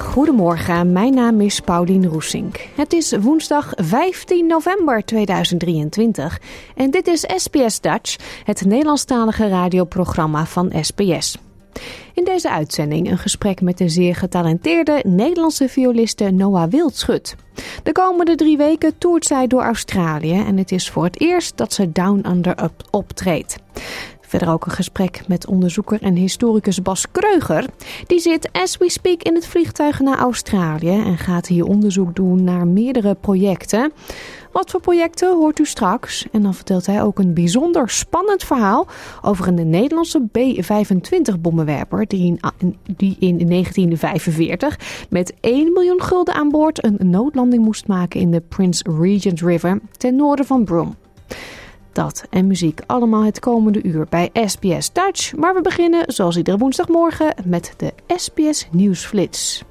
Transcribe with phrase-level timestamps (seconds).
[0.00, 0.92] Een hele goede morgen.
[0.92, 2.68] Mijn naam is Paulien Roesink.
[2.74, 6.40] Het is woensdag 15 november 2023
[6.76, 11.38] en dit is SBS Dutch, het Nederlandstalige radioprogramma van SBS.
[12.14, 17.36] In deze uitzending een gesprek met de zeer getalenteerde Nederlandse violiste Noah Wildschut.
[17.82, 21.72] De komende drie weken toert zij door Australië en het is voor het eerst dat
[21.72, 23.56] ze Down Under optreedt.
[24.30, 27.66] Verder ook een gesprek met onderzoeker en historicus Bas Kreuger.
[28.06, 32.44] Die zit as we speak in het vliegtuig naar Australië en gaat hier onderzoek doen
[32.44, 33.92] naar meerdere projecten.
[34.52, 36.26] Wat voor projecten hoort u straks?
[36.32, 38.86] En dan vertelt hij ook een bijzonder spannend verhaal
[39.22, 42.40] over een Nederlandse B-25 bommenwerper die in,
[42.96, 48.40] die in 1945 met 1 miljoen gulden aan boord een noodlanding moest maken in de
[48.40, 50.92] Prince Regent River ten noorden van Broome.
[51.92, 55.34] Dat en muziek allemaal het komende uur bij SBS Dutch.
[55.34, 59.64] Maar we beginnen zoals iedere woensdagmorgen met de SBS Nieuwsflits.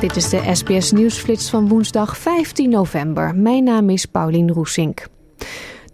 [0.00, 3.34] Dit is de SBS Nieuwsflits van woensdag 15 november.
[3.34, 5.06] Mijn naam is Paulien Roesink.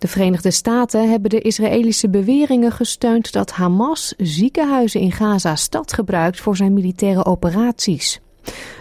[0.04, 6.56] De Verenigde Staten hebben de Israëlische beweringen gesteund dat Hamas ziekenhuizen in Gaza-stad gebruikt voor
[6.56, 8.20] zijn militaire operaties.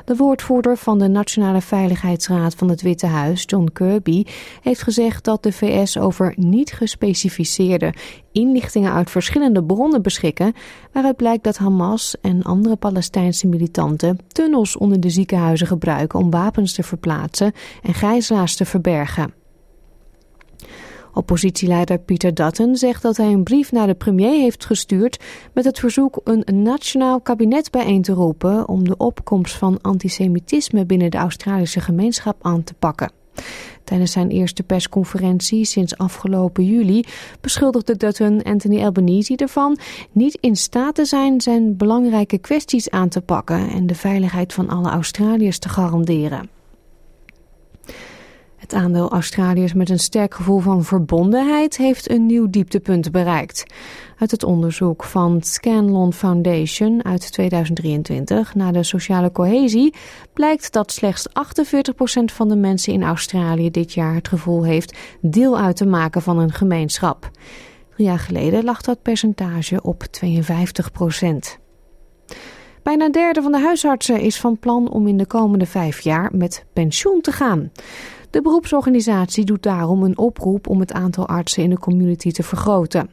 [0.06, 4.24] De woordvoerder van de Nationale Veiligheidsraad van het Witte Huis, John Kirby,
[4.62, 7.94] heeft gezegd dat de VS over niet gespecificeerde
[8.32, 10.54] inlichtingen uit verschillende bronnen beschikken,
[10.92, 16.74] waaruit blijkt dat Hamas en andere Palestijnse militanten tunnels onder de ziekenhuizen gebruiken om wapens
[16.74, 17.52] te verplaatsen
[17.82, 19.43] en gijzelaars te verbergen.
[21.13, 25.19] Oppositieleider Peter Dutton zegt dat hij een brief naar de premier heeft gestuurd
[25.53, 31.12] met het verzoek een nationaal kabinet bijeen te roepen om de opkomst van antisemitisme binnen
[31.12, 33.12] de Australische gemeenschap aan te pakken.
[33.84, 37.03] Tijdens zijn eerste persconferentie sinds afgelopen juli
[37.41, 39.78] beschuldigde Dutton Anthony Albanese ervan
[40.12, 44.69] niet in staat te zijn zijn belangrijke kwesties aan te pakken en de veiligheid van
[44.69, 46.50] alle Australiërs te garanderen.
[48.63, 53.63] Het aandeel Australiërs met een sterk gevoel van verbondenheid heeft een nieuw dieptepunt bereikt.
[54.18, 59.94] Uit het onderzoek van Scanlon Foundation uit 2023 naar de sociale cohesie
[60.34, 61.31] blijkt dat slechts 48%
[62.25, 66.40] van de mensen in Australië dit jaar het gevoel heeft deel uit te maken van
[66.40, 67.31] een gemeenschap.
[67.94, 71.62] Drie jaar geleden lag dat percentage op 52%.
[72.84, 76.30] Bijna een derde van de huisartsen is van plan om in de komende vijf jaar
[76.34, 77.72] met pensioen te gaan.
[78.34, 83.10] De beroepsorganisatie doet daarom een oproep om het aantal artsen in de community te vergroten.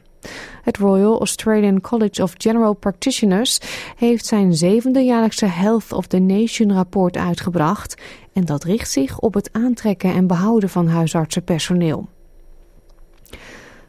[0.61, 3.59] Het Royal Australian College of General Practitioners
[3.95, 8.01] heeft zijn zevende jaarlijkse Health of the Nation rapport uitgebracht
[8.33, 12.07] en dat richt zich op het aantrekken en behouden van huisartsenpersoneel.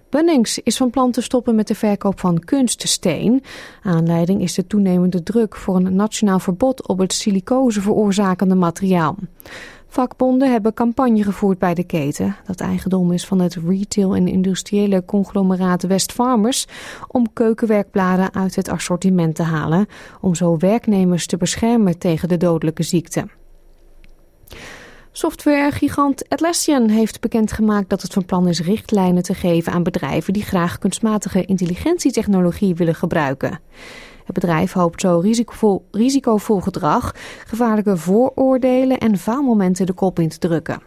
[0.09, 3.43] Bunnings is van plan te stoppen met de verkoop van kunststeen.
[3.83, 9.17] Aanleiding is de toenemende druk voor een nationaal verbod op het silicose veroorzakende materiaal.
[9.93, 15.05] Vakbonden hebben campagne gevoerd bij de keten, dat eigendom is van het retail- en industriële
[15.05, 16.67] conglomeraat Westfarmers,
[17.09, 19.87] om keukenwerkbladen uit het assortiment te halen,
[20.21, 23.27] om zo werknemers te beschermen tegen de dodelijke ziekte.
[25.11, 30.45] Softwaregigant Atlassian heeft bekendgemaakt dat het van plan is richtlijnen te geven aan bedrijven die
[30.45, 33.61] graag kunstmatige intelligentietechnologie willen gebruiken.
[34.25, 37.15] Het bedrijf hoopt zo risicovol, risicovol gedrag,
[37.47, 40.83] gevaarlijke vooroordelen en faalmomenten de kop in te drukken.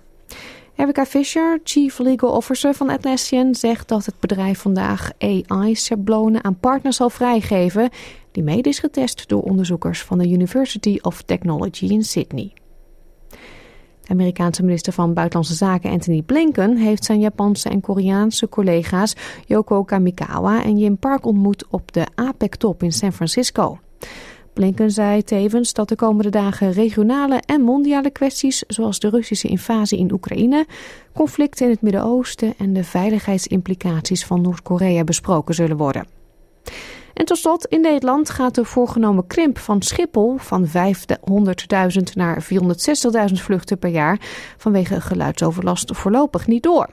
[0.75, 6.95] Erica Fisher, Chief Legal Officer van Atlassian, zegt dat het bedrijf vandaag AI-schablonen aan partners
[6.95, 7.89] zal vrijgeven
[8.31, 12.53] die mede is getest door onderzoekers van de University of Technology in Sydney.
[14.07, 19.15] Amerikaanse minister van Buitenlandse Zaken Anthony Blinken heeft zijn Japanse en Koreaanse collega's
[19.45, 23.79] Yoko Kamikawa en Jim Park ontmoet op de APEC-top in San Francisco.
[24.53, 29.99] Blinken zei tevens dat de komende dagen regionale en mondiale kwesties, zoals de Russische invasie
[29.99, 30.65] in Oekraïne,
[31.13, 36.07] conflicten in het Midden-Oosten en de veiligheidsimplicaties van Noord-Korea besproken zullen worden.
[37.15, 40.73] En tot slot, in Nederland gaat de voorgenomen krimp van Schiphol van 500.000
[42.13, 44.19] naar 460.000 vluchten per jaar
[44.57, 46.89] vanwege geluidsoverlast voorlopig niet door.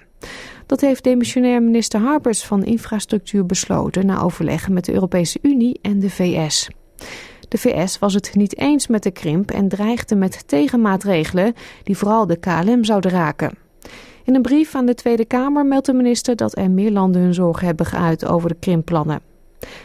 [0.66, 5.98] Dat heeft demissionair minister Harbers van Infrastructuur besloten na overleggen met de Europese Unie en
[5.98, 6.68] de VS.
[7.48, 12.26] De VS was het niet eens met de krimp en dreigde met tegenmaatregelen die vooral
[12.26, 13.58] de KLM zouden raken.
[14.24, 17.34] In een brief aan de Tweede Kamer meldt de minister dat er meer landen hun
[17.34, 19.31] zorgen hebben geuit over de krimpplannen.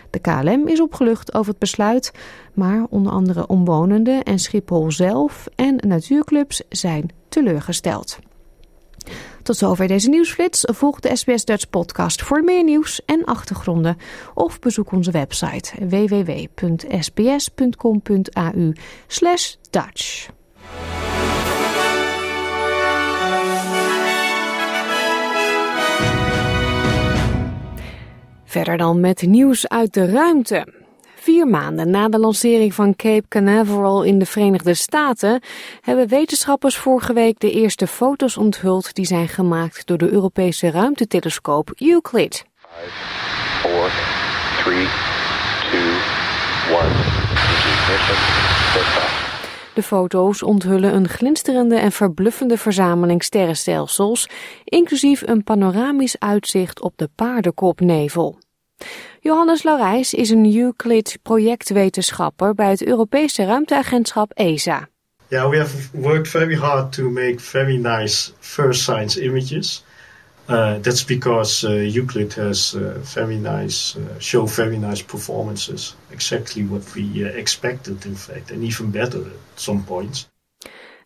[0.10, 2.12] De KLM is opgelucht over het besluit,
[2.54, 8.20] maar onder andere omwonenden en Schiphol zelf en natuurclubs zijn teleurgesteld.
[9.44, 10.64] Tot zover deze nieuwsflits.
[10.66, 13.98] Volg de SBS Dutch podcast voor meer nieuws en achtergronden.
[14.34, 17.14] Of bezoek onze website www.sbs.com.au
[19.70, 20.37] Dutch.
[28.58, 30.68] Verder dan met nieuws uit de ruimte.
[31.16, 35.42] Vier maanden na de lancering van Cape Canaveral in de Verenigde Staten
[35.82, 41.72] hebben wetenschappers vorige week de eerste foto's onthuld die zijn gemaakt door de Europese ruimtetelescoop
[41.76, 42.46] Euclid.
[42.58, 42.92] 5,
[43.62, 43.72] 4,
[44.64, 44.88] 3,
[45.70, 45.92] 2, 1.
[49.74, 54.30] De foto's onthullen een glinsterende en verbluffende verzameling sterrenstelsels,
[54.64, 58.38] inclusief een panoramisch uitzicht op de paardenkopnevel.
[59.28, 64.90] Johannes Laurijs is een Euclid-projectwetenschapper bij het Europese ruimteagentschap ESA.
[65.28, 69.84] Yeah, we have worked very hard to make very nice first science images.
[70.50, 75.96] Uh, that's because uh, Euclid has uh, very nice, uh, show very nice performances.
[76.10, 80.28] Exactly what we uh, expected, in fact, and even better at some points.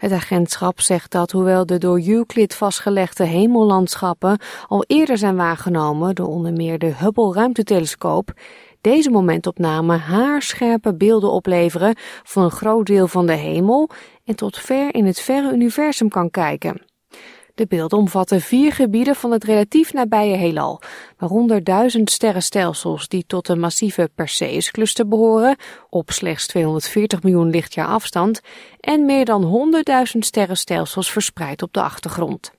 [0.01, 6.27] Het agentschap zegt dat hoewel de door Euclid vastgelegde hemellandschappen al eerder zijn waargenomen door
[6.27, 8.33] onder meer de Hubble ruimtetelescoop,
[8.81, 13.89] deze momentopname haarscherpe beelden opleveren van een groot deel van de hemel
[14.25, 16.90] en tot ver in het verre universum kan kijken.
[17.61, 20.81] De beelden omvatten vier gebieden van het relatief nabije heelal,
[21.17, 25.55] waaronder duizend sterrenstelsels die tot de massieve Perseus-cluster behoren,
[25.89, 28.41] op slechts 240 miljoen lichtjaar afstand,
[28.79, 29.73] en meer dan
[30.13, 32.51] 100.000 sterrenstelsels verspreid op de achtergrond.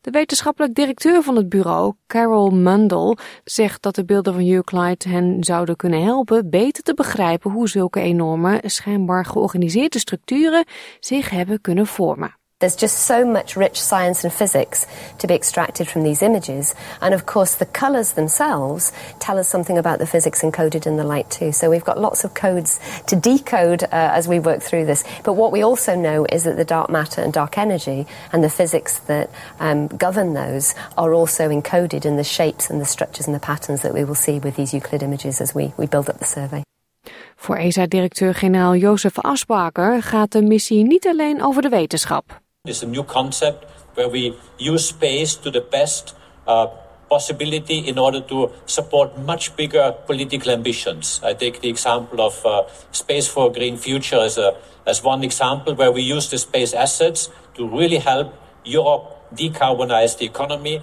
[0.00, 5.44] De wetenschappelijk directeur van het bureau, Carol Mundell, zegt dat de beelden van Euclid hen
[5.44, 10.64] zouden kunnen helpen beter te begrijpen hoe zulke enorme, schijnbaar georganiseerde structuren
[11.00, 12.40] zich hebben kunnen vormen.
[12.62, 14.86] There's just so much rich science and physics
[15.18, 16.76] to be extracted from these images.
[17.00, 21.02] And of course, the colours themselves tell us something about the physics encoded in the
[21.02, 21.50] light, too.
[21.50, 22.78] So we've got lots of codes
[23.08, 25.02] to decode uh, as we work through this.
[25.24, 28.48] But what we also know is that the dark matter and dark energy and the
[28.48, 33.34] physics that um, govern those are also encoded in the shapes and the structures and
[33.34, 36.20] the patterns that we will see with these Euclid images as we, we build up
[36.20, 36.62] the survey.
[37.36, 42.41] Voor ESA-directeur-generaal Jozef Asbaker gaat de missie niet alleen over de wetenschap.
[42.68, 43.64] Is a new concept
[43.94, 46.14] where we use space to the best
[46.46, 46.68] uh,
[47.08, 51.20] possibility in order to support much bigger political ambitions.
[51.24, 54.54] I take the example of uh, Space for a Green Future as, a,
[54.86, 58.32] as one example where we use the space assets to really help
[58.62, 60.82] Europe decarbonize the economy.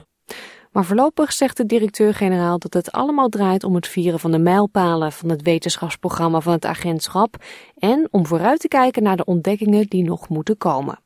[0.72, 5.12] Maar voorlopig zegt de directeur-generaal dat het allemaal draait om het vieren van de mijlpalen
[5.12, 7.36] van het wetenschapsprogramma van het agentschap
[7.78, 11.00] en om vooruit te kijken naar de ontdekkingen die nog moeten komen.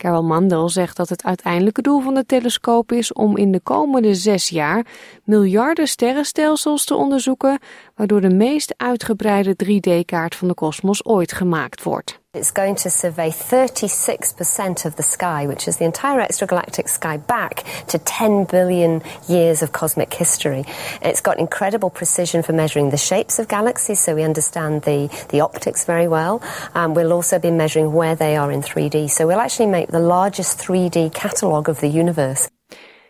[0.00, 4.14] Carol Mandel zegt dat het uiteindelijke doel van de telescoop is om in de komende
[4.14, 4.86] zes jaar
[5.24, 7.58] miljarden sterrenstelsels te onderzoeken,
[7.94, 12.19] waardoor de meest uitgebreide 3D-kaart van de kosmos ooit gemaakt wordt.
[12.32, 17.64] It's going to survey 36% of the sky, which is the entire extragalactic sky, back
[17.88, 20.64] to 10 billion years of cosmic history.
[21.02, 25.40] It's got incredible precision for measuring the shapes of galaxies, so we understand the, the
[25.40, 26.40] optics very well.
[26.76, 29.98] Um, we'll also be measuring where they are in 3D, so we'll actually make the
[29.98, 32.48] largest 3D catalogue of the universe.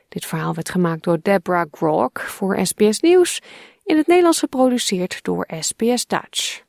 [0.09, 3.41] Dit verhaal werd gemaakt door Deborah Grok voor SBS Nieuws,
[3.85, 6.63] in het Nederlands geproduceerd door SBS Dutch.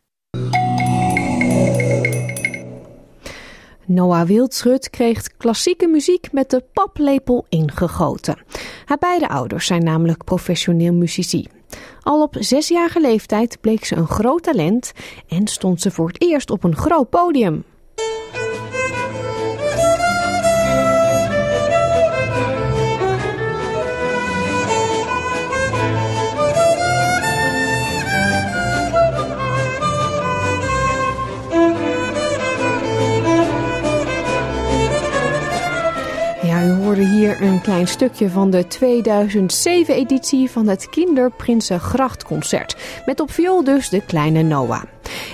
[3.86, 8.38] Noah Wildschut kreeg klassieke muziek met de paplepel ingegoten.
[8.86, 11.48] Haar beide ouders zijn namelijk professioneel muzici.
[12.02, 14.92] Al op zesjarige leeftijd bleek ze een groot talent
[15.28, 17.64] en stond ze voor het eerst op een groot podium.
[37.02, 42.76] Een klein stukje van de 2007-editie van het Kinderprinsengrachtconcert.
[43.06, 44.84] Met op viool dus de kleine Noah.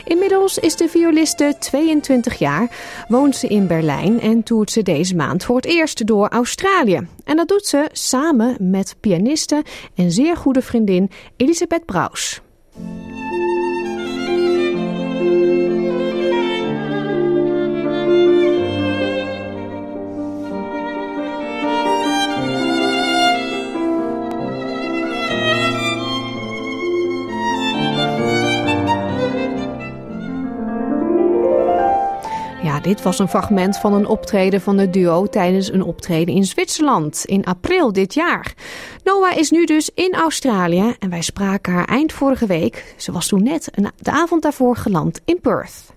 [0.05, 2.71] Inmiddels is de violiste 22 jaar,
[3.07, 7.07] woont ze in Berlijn en toert ze deze maand voor het eerst door Australië.
[7.23, 9.63] En dat doet ze samen met pianiste
[9.95, 12.41] en zeer goede vriendin Elisabeth Braus.
[32.87, 37.25] Dit was een fragment van een optreden van het duo tijdens een optreden in Zwitserland
[37.25, 38.53] in april dit jaar.
[39.03, 42.93] Noah is nu dus in Australië en wij spraken haar eind vorige week.
[42.97, 45.93] Ze was toen net de avond daarvoor geland in Perth.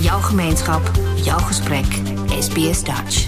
[0.00, 1.86] Jouw gemeenschap, jouw gesprek,
[2.40, 3.26] SBS Dutch.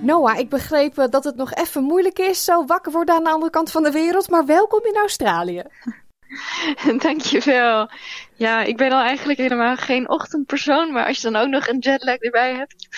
[0.00, 3.30] Noah, ik begreep eh, dat het nog even moeilijk is, zo wakker worden aan de
[3.30, 5.62] andere kant van de wereld, maar welkom in Australië.
[7.02, 7.88] Dankjewel.
[8.42, 11.78] Ja, ik ben al eigenlijk helemaal geen ochtendpersoon, maar als je dan ook nog een
[11.78, 12.88] jetlag erbij hebt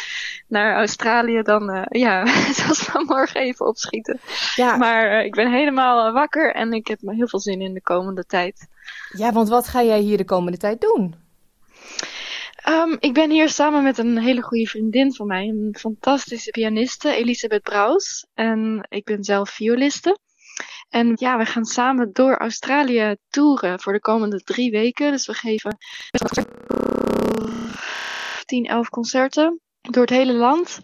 [0.48, 2.26] naar Australië, dan uh, ja,
[2.58, 4.20] zoals we morgen even opschieten.
[4.54, 4.76] Ja.
[4.76, 7.74] Maar uh, ik ben helemaal uh, wakker en ik heb me heel veel zin in
[7.74, 8.68] de komende tijd.
[9.16, 11.14] Ja, want wat ga jij hier de komende tijd doen?
[12.68, 17.14] Um, ik ben hier samen met een hele goede vriendin van mij, een fantastische pianiste,
[17.14, 18.26] Elisabeth Braus.
[18.34, 20.18] En ik ben zelf violiste.
[20.94, 25.10] En ja, we gaan samen door Australië toeren voor de komende drie weken.
[25.10, 25.76] Dus we geven
[28.44, 30.80] 10, 11 concerten door het hele land.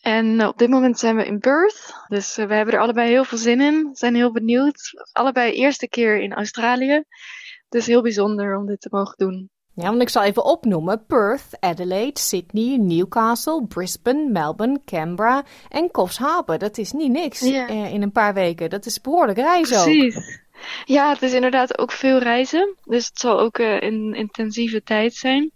[0.00, 2.04] En op dit moment zijn we in Perth.
[2.08, 3.90] Dus uh, we hebben er allebei heel veel zin in.
[3.92, 5.08] Zijn heel benieuwd.
[5.12, 7.04] Allebei eerste keer in Australië.
[7.68, 9.50] Dus heel bijzonder om dit te mogen doen.
[9.80, 16.18] Ja, want ik zal even opnoemen: Perth, Adelaide, Sydney, Newcastle, Brisbane, Melbourne, Canberra en Coffs
[16.18, 16.58] Harbour.
[16.58, 18.70] Dat is niet niks eh, in een paar weken.
[18.70, 20.40] Dat is behoorlijk reizen Precies.
[20.84, 22.76] Ja, het is inderdaad ook veel reizen.
[22.84, 25.50] Dus het zal ook uh, een intensieve tijd zijn.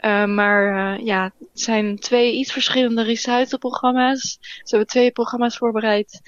[0.00, 4.38] Uh, maar ja, het zijn twee iets verschillende recitalprogramma's.
[4.40, 6.20] Ze hebben twee programma's voorbereid.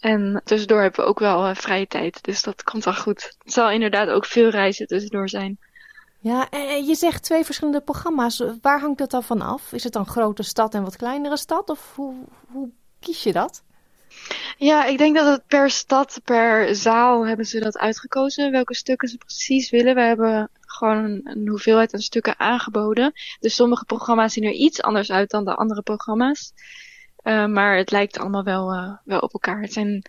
[0.00, 2.22] En tussendoor hebben we ook wel vrije tijd.
[2.22, 3.36] Dus dat komt wel goed.
[3.38, 5.58] Het zal inderdaad ook veel reizen tussendoor zijn.
[6.20, 8.42] Ja, en je zegt twee verschillende programma's.
[8.60, 9.72] Waar hangt dat dan van af?
[9.72, 11.70] Is het dan grote stad en wat kleinere stad?
[11.70, 12.14] Of hoe,
[12.48, 12.70] hoe
[13.00, 13.62] kies je dat?
[14.56, 18.50] Ja, ik denk dat het per stad, per zaal hebben ze dat uitgekozen.
[18.50, 19.94] Welke stukken ze precies willen.
[19.94, 23.12] We hebben gewoon een, hoeveelheid aan stukken aangeboden.
[23.40, 26.52] Dus sommige programma's zien er iets anders uit dan de andere programma's.
[27.24, 29.60] Uh, maar het lijkt allemaal wel, uh, wel op elkaar.
[29.60, 30.02] Het zijn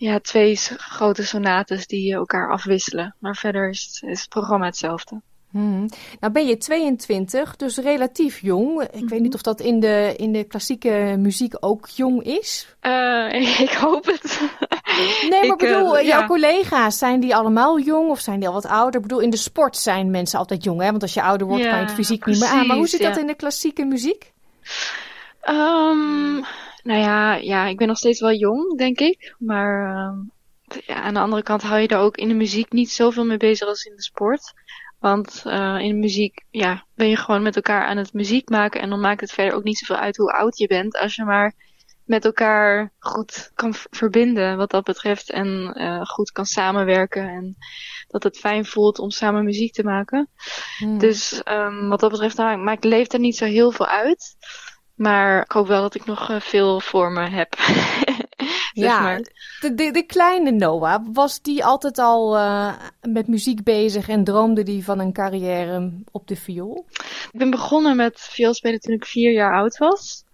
[0.00, 3.14] ja, twee grote sonates die elkaar afwisselen.
[3.18, 5.20] Maar verder is het, is het programma hetzelfde.
[5.50, 5.88] Hmm.
[6.20, 8.82] Nou ben je 22, dus relatief jong.
[8.82, 9.34] Ik weet niet mhm.
[9.34, 12.76] of dat in de, in de klassieke muziek ook jong is.
[12.82, 14.40] Uh, ik hoop het.
[15.30, 18.54] Nee, maar ik bedoel, uh, jouw collega's, zijn die allemaal jong of zijn die al
[18.54, 18.94] wat ouder?
[18.94, 20.90] Ik bedoel, in de sport zijn mensen altijd jong, hè?
[20.90, 22.66] Want als je ouder wordt, kan je het fysiek niet meer aan.
[22.66, 24.32] Maar hoe zit dat in de klassieke muziek?
[25.48, 26.44] Um,
[26.90, 29.34] nou ja, ja, ik ben nog steeds wel jong, denk ik.
[29.38, 32.90] Maar uh, ja, aan de andere kant hou je er ook in de muziek niet
[32.90, 34.52] zoveel mee bezig als in de sport.
[34.98, 38.80] Want uh, in de muziek ja, ben je gewoon met elkaar aan het muziek maken.
[38.80, 40.98] En dan maakt het verder ook niet zoveel uit hoe oud je bent.
[40.98, 41.54] Als je maar
[42.04, 45.30] met elkaar goed kan verbinden wat dat betreft.
[45.30, 47.28] En uh, goed kan samenwerken.
[47.28, 47.56] En
[48.08, 50.28] dat het fijn voelt om samen muziek te maken.
[50.78, 50.98] Hmm.
[50.98, 54.36] Dus um, wat dat betreft nou, maakt leeft er niet zo heel veel uit.
[55.00, 57.54] Maar ik hoop wel dat ik nog uh, veel voor me heb.
[58.72, 59.18] ja, maar.
[59.60, 64.62] de, de, de, kleine Noah, was die altijd al uh, met muziek bezig en droomde
[64.62, 66.86] die van een carrière op de viool?
[67.30, 70.24] Ik ben begonnen met vioolspelen toen ik vier jaar oud was.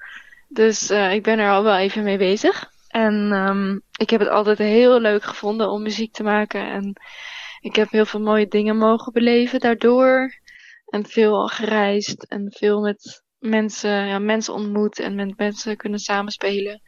[0.49, 2.71] Dus uh, ik ben er al wel even mee bezig.
[2.89, 6.71] En um, ik heb het altijd heel leuk gevonden om muziek te maken.
[6.71, 6.93] En
[7.61, 10.35] ik heb heel veel mooie dingen mogen beleven daardoor.
[10.87, 16.81] En veel gereisd en veel met mensen, ja, mensen ontmoet en met mensen kunnen samenspelen.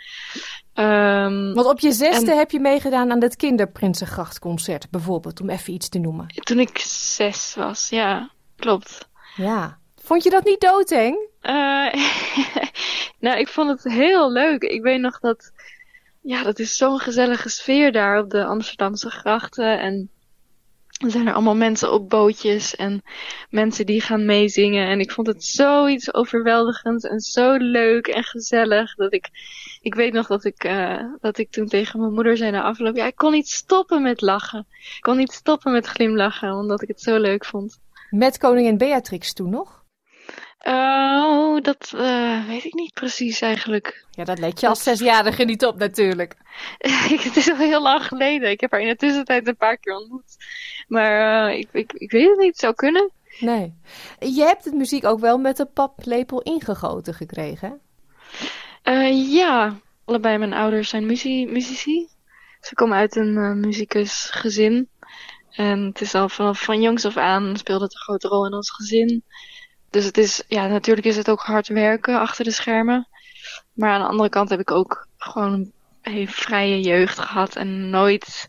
[0.74, 5.88] Um, Want op je zesde heb je meegedaan aan het Kinderprinsengrachtconcert bijvoorbeeld, om even iets
[5.88, 6.26] te noemen.
[6.26, 9.08] Toen ik zes was, ja, klopt.
[9.36, 9.78] Ja.
[9.96, 11.28] Vond je dat niet doodeng?
[11.42, 11.92] Uh,
[13.24, 14.62] nou, ik vond het heel leuk.
[14.62, 15.52] Ik weet nog dat,
[16.20, 20.10] ja, dat is zo'n gezellige sfeer daar op de Amsterdamse grachten en
[20.98, 23.02] er zijn er allemaal mensen op bootjes en
[23.50, 24.88] mensen die gaan meezingen.
[24.88, 28.94] En ik vond het zoiets overweldigends en zo leuk en gezellig.
[28.94, 29.28] Dat ik,
[29.80, 32.96] ik weet nog dat ik, uh, dat ik toen tegen mijn moeder zei na afloop.
[32.96, 34.66] Ja, ik kon niet stoppen met lachen.
[34.70, 37.78] Ik kon niet stoppen met glimlachen, omdat ik het zo leuk vond.
[38.10, 39.77] Met koningin Beatrix toen nog?
[40.62, 44.04] Oh, dat uh, weet ik niet precies eigenlijk.
[44.10, 46.36] Ja, dat let je als zesjarige niet op natuurlijk.
[47.24, 48.50] het is al heel lang geleden.
[48.50, 50.36] Ik heb haar in de tussentijd een paar keer ontmoet.
[50.88, 53.10] Maar uh, ik, ik, ik weet het niet, het zou kunnen.
[53.38, 53.74] Nee.
[54.18, 57.80] Je hebt het muziek ook wel met de paplepel ingegoten gekregen,
[58.84, 62.08] uh, ja, allebei mijn ouders zijn muzici.
[62.60, 64.88] Ze komen uit een muzikusgezin.
[65.50, 68.54] En het is al vanaf van jongs af aan speelde het een grote rol in
[68.54, 69.24] ons gezin.
[69.90, 73.08] Dus het is, ja, natuurlijk is het ook hard werken achter de schermen.
[73.72, 75.70] Maar aan de andere kant heb ik ook gewoon
[76.02, 78.48] een vrije jeugd gehad en nooit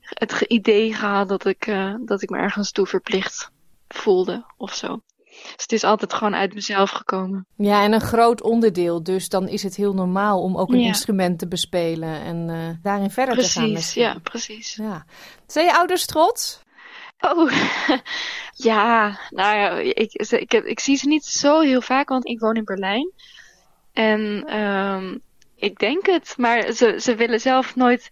[0.00, 3.50] het idee gehad dat ik, uh, dat ik me ergens toe verplicht
[3.88, 5.00] voelde of zo.
[5.32, 7.46] Dus het is altijd gewoon uit mezelf gekomen.
[7.56, 9.02] Ja, en een groot onderdeel.
[9.02, 13.10] Dus dan is het heel normaal om ook een instrument te bespelen en uh, daarin
[13.10, 13.72] verder precies, te gaan.
[13.72, 14.74] Precies, ja, precies.
[14.74, 15.04] Ja.
[15.46, 16.60] Zijn je ouders trots?
[17.24, 17.50] Oh,
[18.70, 22.56] ja, nou ja, ik, ik, ik, zie ze niet zo heel vaak, want ik woon
[22.56, 23.12] in Berlijn.
[23.92, 25.20] En um,
[25.56, 28.08] ik denk het, maar ze, ze willen zelf nooit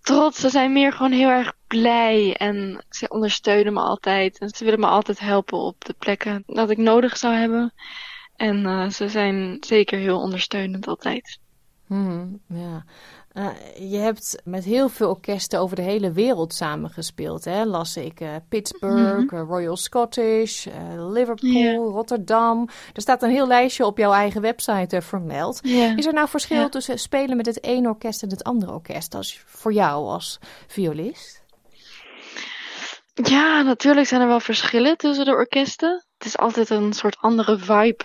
[0.00, 0.40] trots.
[0.40, 4.38] Ze zijn meer gewoon heel erg blij en ze ondersteunen me altijd.
[4.38, 7.72] En ze willen me altijd helpen op de plekken dat ik nodig zou hebben.
[8.36, 11.38] En uh, ze zijn zeker heel ondersteunend altijd.
[11.86, 12.84] Hmm, ja.
[13.34, 13.48] Uh,
[13.90, 17.44] je hebt met heel veel orkesten over de hele wereld samengespeeld.
[17.44, 17.64] Hè?
[17.64, 19.48] Las ik uh, Pittsburgh, mm -hmm.
[19.48, 21.76] Royal Scottish, Liverpool, yeah.
[21.76, 22.68] Rotterdam.
[22.92, 25.60] Er staat een heel lijstje op jouw eigen website vermeld.
[25.62, 25.98] Yeah.
[25.98, 26.70] Is er nou verschil yeah.
[26.70, 31.42] tussen spelen met het ene orkest en het andere orkest als, voor jou als violist?
[33.14, 36.06] Ja, natuurlijk zijn er wel verschillen tussen de orkesten.
[36.18, 38.04] Het is altijd een soort andere vibe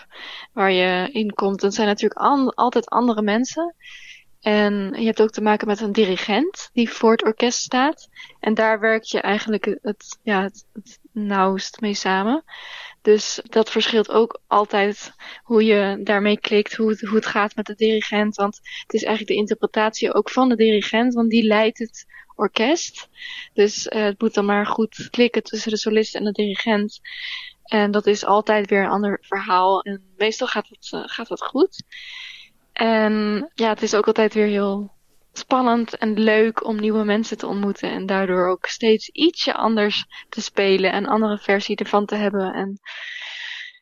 [0.54, 1.62] waar je in komt.
[1.62, 3.76] Het zijn natuurlijk an altijd andere mensen.
[4.48, 8.10] En je hebt ook te maken met een dirigent die voor het orkest staat.
[8.40, 10.66] En daar werk je eigenlijk het, ja, het,
[11.12, 12.44] nauwst mee samen.
[13.02, 17.66] Dus dat verschilt ook altijd hoe je daarmee klikt, hoe het, hoe het gaat met
[17.66, 18.36] de dirigent.
[18.36, 22.06] Want het is eigenlijk de interpretatie ook van de dirigent, want die leidt het
[22.36, 23.10] orkest.
[23.54, 27.00] Dus uh, het moet dan maar goed klikken tussen de solist en de dirigent.
[27.64, 29.82] En dat is altijd weer een ander verhaal.
[29.82, 31.84] En meestal gaat het, uh, gaat het goed.
[32.78, 34.92] En ja, het is ook altijd weer heel
[35.34, 37.92] spannend en leuk om nieuwe mensen te ontmoeten.
[37.92, 42.54] En daardoor ook steeds ietsje anders te spelen en andere versie ervan te hebben.
[42.54, 42.80] En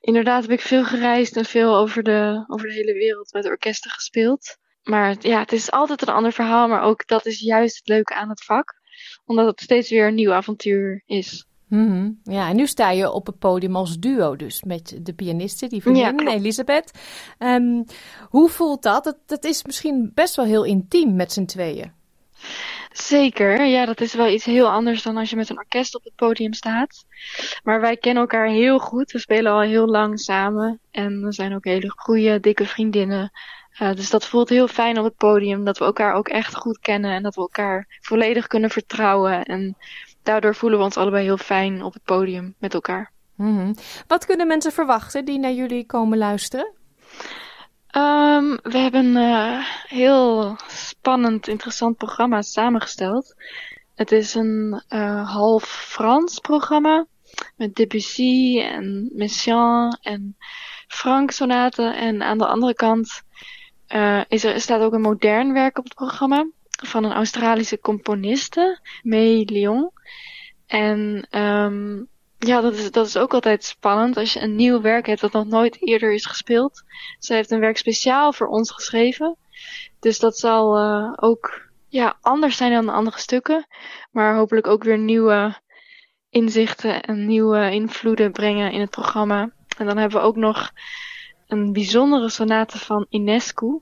[0.01, 3.91] inderdaad heb ik veel gereisd en veel over de, over de hele wereld met orkesten
[3.91, 4.57] gespeeld.
[4.83, 6.67] Maar ja, het is altijd een ander verhaal.
[6.67, 8.73] Maar ook dat is juist het leuke aan het vak.
[9.25, 11.47] Omdat het steeds weer een nieuw avontuur is.
[11.75, 12.19] Mm -hmm.
[12.23, 15.81] Ja, en nu sta je op het podium als duo dus met de pianiste, die
[15.81, 16.91] vriendin ja, Elisabeth.
[17.39, 17.85] Um,
[18.29, 19.03] hoe voelt dat?
[19.03, 19.17] dat?
[19.25, 21.91] Dat is misschien best wel heel intiem met z'n tweeën.
[22.91, 26.03] Zeker, ja, dat is wel iets heel anders dan als je met een orkest op
[26.03, 27.05] het podium staat.
[27.63, 29.11] Maar wij kennen elkaar heel goed.
[29.11, 33.31] We spelen al heel lang samen en we zijn ook hele goede, dikke vriendinnen.
[33.81, 36.79] Uh, dus dat voelt heel fijn op het podium, dat we elkaar ook echt goed
[36.79, 39.43] kennen en dat we elkaar volledig kunnen vertrouwen.
[39.43, 39.77] En
[40.25, 43.11] daardoor voelen we ons allebei heel fijn op het podium met elkaar.
[43.35, 43.75] Mm -hmm.
[44.07, 46.73] Wat kunnen mensen verwachten die naar jullie komen luisteren?
[47.97, 53.35] Um, we hebben een uh, heel spannend, interessant programma samengesteld.
[53.95, 57.05] Het is een uh, half Frans programma
[57.55, 60.37] met Debussy en Messiaen en
[60.87, 61.95] Frank sonaten.
[61.95, 63.23] En aan de andere kant
[63.89, 66.47] uh, is er, staat ook een modern werk op het programma
[66.83, 69.91] van een Australische componiste, May Lyon.
[70.67, 72.07] En um,
[72.37, 75.31] ja, dat is, dat is ook altijd spannend als je een nieuw werk hebt dat
[75.31, 76.83] nog nooit eerder is gespeeld.
[77.19, 79.37] Zij heeft een werk speciaal voor ons geschreven.
[79.99, 83.67] Dus dat zal uh, ook ja, anders zijn dan de andere stukken.
[84.11, 85.59] Maar hopelijk ook weer nieuwe
[86.29, 89.49] inzichten en nieuwe invloeden brengen in het programma.
[89.77, 90.71] En dan hebben we ook nog
[91.47, 93.81] een bijzondere sonate van Inescu.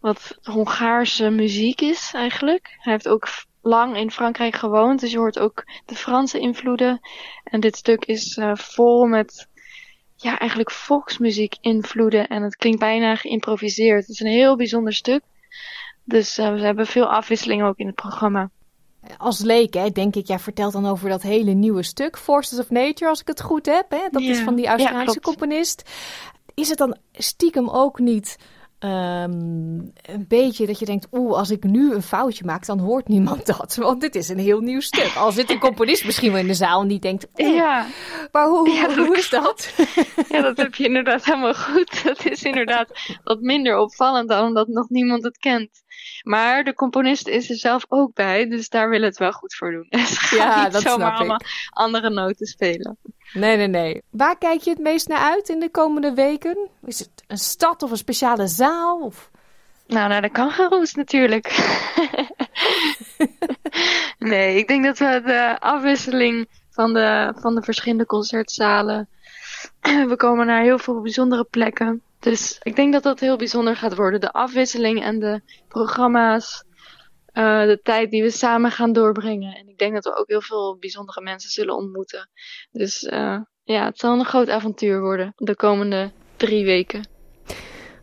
[0.00, 2.76] Wat Hongaarse muziek is eigenlijk.
[2.78, 3.28] Hij heeft ook
[3.62, 7.00] lang in Frankrijk gewoond, dus je hoort ook de Franse invloeden.
[7.44, 9.48] En dit stuk is uh, vol met
[10.16, 14.00] ja, eigenlijk volksmuziek invloeden en het klinkt bijna geïmproviseerd.
[14.00, 15.22] Het is een heel bijzonder stuk.
[16.04, 18.50] Dus uh, we hebben veel afwisseling ook in het programma.
[19.16, 22.70] Als leek, hè, denk ik, jij vertelt dan over dat hele nieuwe stuk, Forces of
[22.70, 23.90] Nature, als ik het goed heb.
[23.90, 24.08] Hè?
[24.10, 25.90] Dat is van die Australische ja, componist.
[26.54, 28.36] Is het dan stiekem ook niet
[28.78, 33.08] Um, een beetje dat je denkt, oeh, als ik nu een foutje maak, dan hoort
[33.08, 33.74] niemand dat.
[33.76, 35.14] Want dit is een heel nieuw stuk.
[35.14, 37.86] Al zit een componist misschien wel in de zaal en die denkt, oeh, ja.
[38.32, 39.74] maar hoe, ja, hoe is dat?
[40.28, 42.00] Ja, dat heb je inderdaad helemaal goed.
[42.04, 45.70] Dat is inderdaad wat minder opvallend dan omdat nog niemand het kent.
[46.22, 49.54] Maar de componist is er zelf ook bij, dus daar willen we het wel goed
[49.54, 49.86] voor doen.
[50.30, 51.68] Ja, niet dat zomaar snap allemaal ik.
[51.70, 52.98] andere noten spelen.
[53.32, 54.02] Nee, nee, nee.
[54.10, 56.68] Waar kijk je het meest naar uit in de komende weken?
[56.84, 59.00] Is het een stad of een speciale zaal?
[59.00, 59.30] Of...
[59.86, 61.46] Nou, naar de kangaroes natuurlijk.
[64.18, 69.08] nee, ik denk dat we de afwisseling van de, van de verschillende concertzalen.
[70.10, 72.02] We komen naar heel veel bijzondere plekken.
[72.20, 74.20] Dus ik denk dat dat heel bijzonder gaat worden.
[74.20, 76.64] De afwisseling en de programma's.
[77.38, 79.54] Uh, de tijd die we samen gaan doorbrengen.
[79.54, 82.30] En ik denk dat we ook heel veel bijzondere mensen zullen ontmoeten.
[82.70, 87.15] Dus uh, ja, het zal een groot avontuur worden de komende drie weken.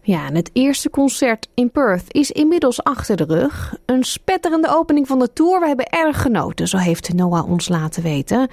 [0.05, 3.75] Ja, en het eerste concert in Perth is inmiddels achter de rug.
[3.85, 5.59] Een spetterende opening van de tour.
[5.59, 8.49] We hebben erg genoten, zo heeft Noah ons laten weten.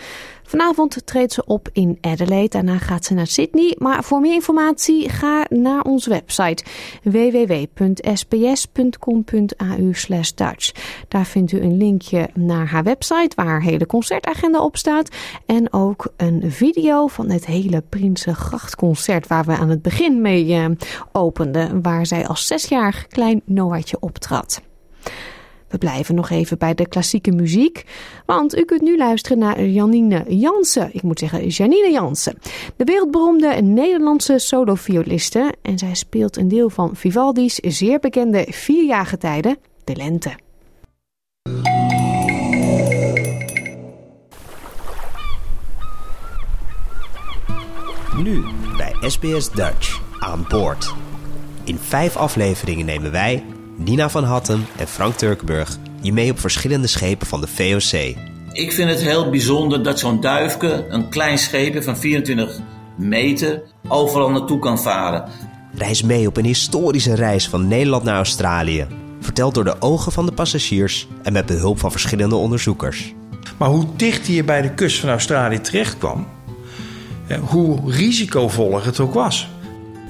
[0.50, 2.48] Vanavond treedt ze op in Adelaide.
[2.48, 3.74] Daarna gaat ze naar Sydney.
[3.78, 6.64] Maar voor meer informatie ga naar onze website
[7.02, 9.92] www.sbs.com.au
[10.34, 10.72] Dutch.
[11.08, 15.08] Daar vindt u een linkje naar haar website waar haar hele concertagenda op staat.
[15.46, 20.66] En ook een video van het hele Prinsengrachtconcert waar we aan het begin mee uh,
[21.82, 24.62] Waar zij als zesjarig klein Noah'tje optrad.
[25.68, 27.84] We blijven nog even bij de klassieke muziek,
[28.26, 30.90] want u kunt nu luisteren naar Janine Jansen.
[30.92, 32.38] Ik moet zeggen Janine Jansen.
[32.76, 39.96] De wereldberoemde Nederlandse solovioliste en zij speelt een deel van Vivaldi's zeer bekende vierjaargetijden, de
[39.96, 40.34] lente.
[48.16, 48.44] Nu
[48.76, 50.94] bij SBS Dutch aan boord.
[51.70, 53.44] In vijf afleveringen nemen wij
[53.76, 58.16] Nina van Hatten en Frank Turkenburg je mee op verschillende schepen van de VOC.
[58.52, 62.58] Ik vind het heel bijzonder dat zo'n duifke, een klein scheepje van 24
[62.96, 65.28] meter, overal naartoe kan varen.
[65.74, 68.86] Reis mee op een historische reis van Nederland naar Australië.
[69.20, 73.14] Verteld door de ogen van de passagiers en met behulp van verschillende onderzoekers.
[73.56, 76.26] Maar hoe dicht je bij de kust van Australië terecht kwam,
[77.40, 79.48] hoe risicovol het ook was.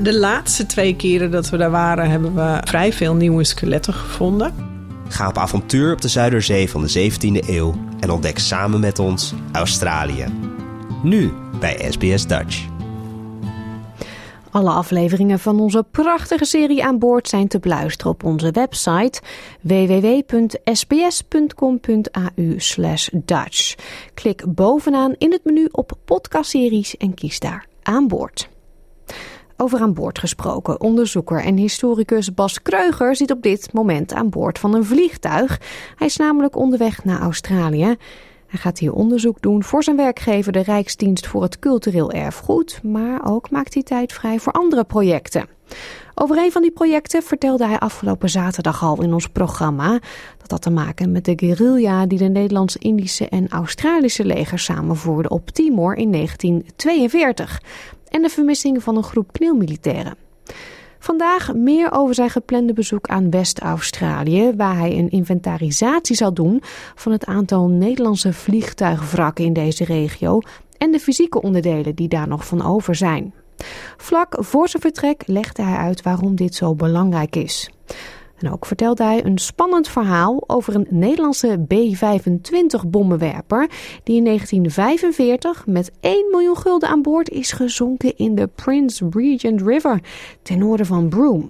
[0.02, 4.54] De laatste twee keren dat we daar waren, hebben we vrij veel nieuwe skeletten gevonden.
[5.08, 9.34] Ga op avontuur op de Zuiderzee van de 17e eeuw en ontdek samen met ons
[9.52, 10.24] Australië.
[11.02, 12.66] Nu bij SBS Dutch.
[14.50, 19.20] Alle afleveringen van onze prachtige serie aan boord zijn te beluisteren op onze website
[19.60, 20.32] www.sbs.com.au
[23.24, 23.74] Dutch.
[24.14, 28.48] Klik bovenaan in het menu op podcastseries en kies daar aan boord.
[29.62, 30.80] Over aan boord gesproken.
[30.80, 35.60] Onderzoeker en historicus Bas Kreuger zit op dit moment aan boord van een vliegtuig.
[35.96, 37.96] Hij is namelijk onderweg naar Australië.
[38.46, 42.82] Hij gaat hier onderzoek doen voor zijn werkgever, de Rijksdienst voor het Cultureel Erfgoed.
[42.82, 45.46] Maar ook maakt hij tijd vrij voor andere projecten.
[46.14, 49.98] Over een van die projecten vertelde hij afgelopen zaterdag al in ons programma.
[50.38, 55.50] Dat had te maken met de guerrilla die de Nederlands-Indische en Australische legers samenvoerden op
[55.50, 57.60] Timor in 1942
[58.10, 60.16] en de vermissing van een groep kneelmilitairen.
[60.98, 66.62] Vandaag meer over zijn geplande bezoek aan West-Australië, waar hij een inventarisatie zal doen
[66.94, 70.40] van het aantal Nederlandse vliegtuigwrakken in deze regio
[70.78, 73.34] en de fysieke onderdelen die daar nog van over zijn.
[73.96, 77.70] Vlak voor zijn vertrek legde hij uit waarom dit zo belangrijk is.
[78.40, 83.68] En ook vertelde hij een spannend verhaal over een Nederlandse B-25 bommenwerper
[84.04, 89.62] die in 1945 met 1 miljoen gulden aan boord is gezonken in de Prince Regent
[89.62, 90.00] River
[90.42, 91.48] ten noorden van Broome.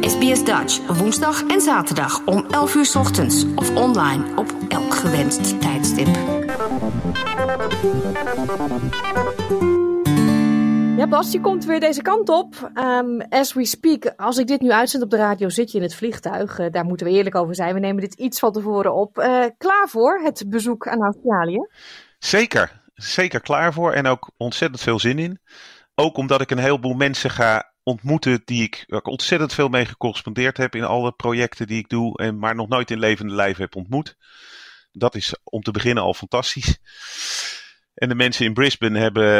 [0.00, 6.08] SBS Dutch, woensdag en zaterdag om 11 uur ochtends of online op elk gewenst tijdstip.
[11.10, 12.70] Ja, je komt weer deze kant op.
[12.74, 15.82] Um, as we speak, als ik dit nu uitzend op de radio, zit je in
[15.82, 16.58] het vliegtuig.
[16.58, 17.74] Uh, daar moeten we eerlijk over zijn.
[17.74, 19.18] We nemen dit iets van tevoren op.
[19.18, 21.66] Uh, klaar voor het bezoek aan Australië?
[22.18, 23.92] Zeker, zeker klaar voor.
[23.92, 25.40] En ook ontzettend veel zin in.
[25.94, 29.84] Ook omdat ik een heleboel mensen ga ontmoeten die ik, waar ik ontzettend veel mee
[29.84, 32.18] gecorrespondeerd heb in alle projecten die ik doe.
[32.18, 34.16] En maar nog nooit in levende lijf heb ontmoet.
[34.92, 36.78] Dat is om te beginnen al fantastisch.
[37.94, 39.32] En de mensen in Brisbane hebben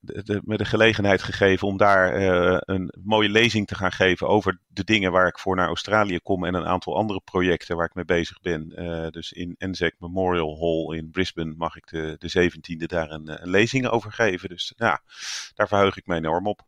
[0.00, 4.60] de, me de gelegenheid gegeven om daar uh, een mooie lezing te gaan geven over
[4.68, 7.94] de dingen waar ik voor naar Australië kom en een aantal andere projecten waar ik
[7.94, 8.72] mee bezig ben.
[8.76, 13.42] Uh, dus in Anzac Memorial Hall in Brisbane mag ik de, de 17e daar een,
[13.42, 14.48] een lezing over geven.
[14.48, 15.02] Dus ja,
[15.54, 16.62] daar verheug ik me enorm op.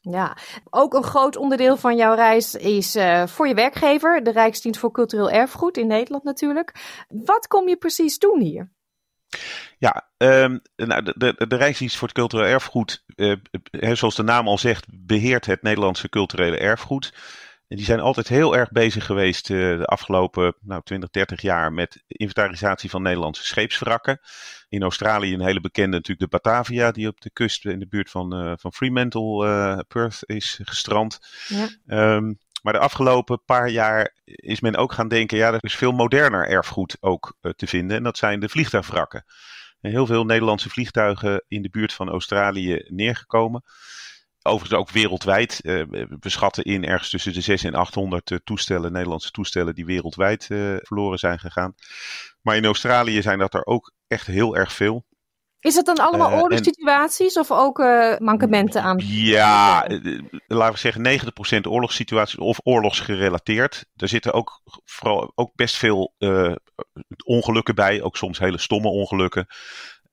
[0.00, 0.36] Ja,
[0.70, 5.30] ook een groot onderdeel van jouw reis is voor je werkgever, de Rijksdienst voor Cultureel
[5.30, 7.04] Erfgoed in Nederland natuurlijk.
[7.08, 8.74] Wat kom je precies doen hier?
[9.78, 13.34] Ja, um, nou, de, de, de Rijksdienst voor het Cultureel Erfgoed, uh,
[13.92, 17.14] zoals de naam al zegt, beheert het Nederlandse culturele erfgoed.
[17.68, 22.02] En die zijn altijd heel erg bezig geweest de afgelopen nou, 20, 30 jaar met
[22.06, 24.20] inventarisatie van Nederlandse scheepswrakken.
[24.68, 28.10] In Australië een hele bekende natuurlijk de Batavia, die op de kust in de buurt
[28.10, 31.18] van, van Fremantle, Perth, is gestrand.
[31.48, 31.68] Ja.
[31.86, 32.32] Ehm,
[32.66, 36.48] maar de afgelopen paar jaar is men ook gaan denken, ja, er is veel moderner
[36.48, 37.96] erfgoed ook te vinden.
[37.96, 39.24] En dat zijn de vliegtuigwrakken.
[39.80, 43.62] Heel veel Nederlandse vliegtuigen in de buurt van Australië neergekomen.
[44.42, 45.60] Overigens ook wereldwijd.
[45.62, 45.82] Uh,
[46.20, 50.44] we schatten in ergens tussen de 6 en 800 uh, toestellen, Nederlandse toestellen, die wereldwijd
[50.82, 51.74] verloren zijn gegaan.
[52.42, 55.04] Maar in Australië zijn dat er ook echt heel erg veel.
[55.66, 59.00] Is het dan allemaal Eh, oorlogssituaties of ook eh, mankementen aan?
[59.04, 63.84] Ja, eh, laten we zeggen 90% oorlogssituaties of oorlogsgerelateerd.
[63.96, 66.14] Er zitten ook, vooral, ook best veel
[67.24, 69.46] ongelukken bij, ook soms hele stomme ongelukken.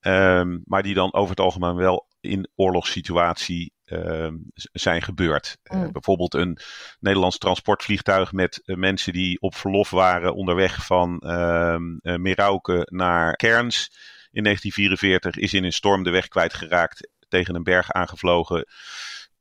[0.00, 4.34] Ehm, maar die dan over het algemeen wel in oorlogssituatie ehm,
[4.72, 5.56] zijn gebeurd.
[5.64, 5.92] Mm.
[5.92, 6.58] bijvoorbeeld een
[7.00, 13.90] Nederlands transportvliegtuig met mensen die op verlof waren onderweg van eh, Merauke naar Cairns
[14.34, 18.66] in 1944 is in een storm de weg kwijtgeraakt, tegen een berg aangevlogen.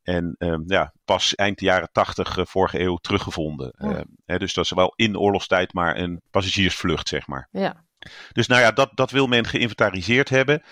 [0.04, 3.74] En ehm, ja, pas eind jaren 80, eh, vorige eeuw, teruggevonden.
[3.78, 3.90] Ja.
[3.90, 7.48] Ehm, hè, dus dat is wel in oorlogstijd maar een passagiersvlucht, zeg maar.
[7.52, 7.86] Ja.
[8.32, 10.64] Dus nou ja, dat, dat wil men geïnventariseerd hebben.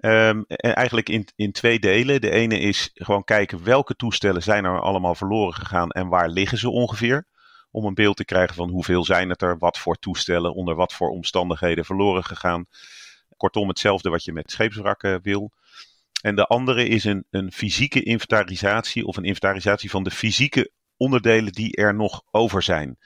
[0.00, 2.20] Ehm, en eigenlijk in, in twee delen.
[2.20, 6.58] De ene is gewoon kijken welke toestellen zijn er allemaal verloren gegaan en waar liggen
[6.58, 7.26] ze ongeveer.
[7.70, 10.92] Om een beeld te krijgen van hoeveel zijn het er, wat voor toestellen, onder wat
[10.92, 12.66] voor omstandigheden verloren gegaan.
[13.40, 15.52] Kortom, hetzelfde wat je met scheepswrakken wil.
[16.22, 21.52] En de andere is een, een fysieke inventarisatie of een inventarisatie van de fysieke onderdelen
[21.52, 22.98] die er nog over zijn.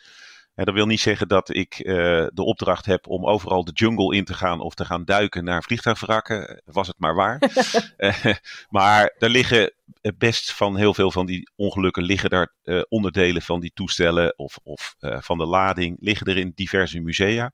[0.54, 1.94] En dat wil niet zeggen dat ik eh,
[2.28, 5.62] de opdracht heb om overal de jungle in te gaan of te gaan duiken naar
[5.62, 6.62] vliegtuigwrakken.
[6.64, 7.38] Was het maar waar.
[7.96, 8.34] Eh,
[8.68, 9.72] maar er liggen
[10.18, 14.58] best van heel veel van die ongelukken liggen er eh, onderdelen van die toestellen of,
[14.62, 17.52] of van de lading liggen er in diverse musea.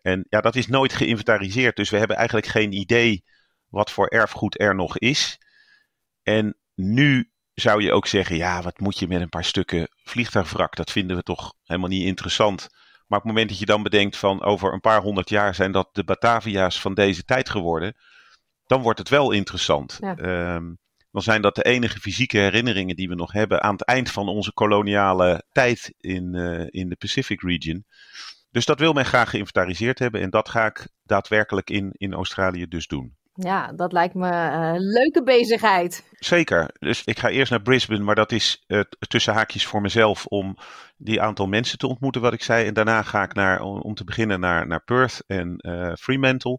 [0.00, 1.76] En ja, dat is nooit geïnventariseerd.
[1.76, 3.24] Dus we hebben eigenlijk geen idee
[3.68, 5.38] wat voor erfgoed er nog is.
[6.22, 10.76] En nu zou je ook zeggen, ja, wat moet je met een paar stukken vliegtuigwrak?
[10.76, 12.68] Dat vinden we toch helemaal niet interessant.
[13.06, 15.72] Maar op het moment dat je dan bedenkt van over een paar honderd jaar zijn
[15.72, 17.96] dat de Batavia's van deze tijd geworden,
[18.66, 19.98] dan wordt het wel interessant.
[20.00, 20.16] Ja.
[20.16, 20.72] Ehm,
[21.10, 24.28] dan zijn dat de enige fysieke herinneringen die we nog hebben aan het eind van
[24.28, 27.84] onze koloniale tijd in, eh, in de Pacific region.
[28.50, 32.68] Dus dat wil men graag geïnventariseerd hebben en dat ga ik daadwerkelijk in, in Australië
[32.68, 33.16] dus doen.
[33.40, 36.04] Ja, dat lijkt me een leuke bezigheid.
[36.12, 36.70] Zeker.
[36.78, 40.56] Dus ik ga eerst naar Brisbane, maar dat is eh, tussen haakjes voor mezelf om
[40.96, 42.66] die aantal mensen te ontmoeten, wat ik zei.
[42.66, 46.58] En daarna ga ik naar, om te beginnen naar, naar Perth en eh, Fremantle.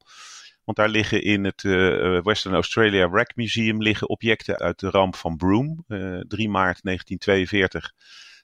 [0.64, 5.16] Want daar liggen in het eh, Western Australia Wreck Museum liggen objecten uit de ramp
[5.16, 5.76] van Broome.
[5.88, 7.94] Eh 3 maart 1942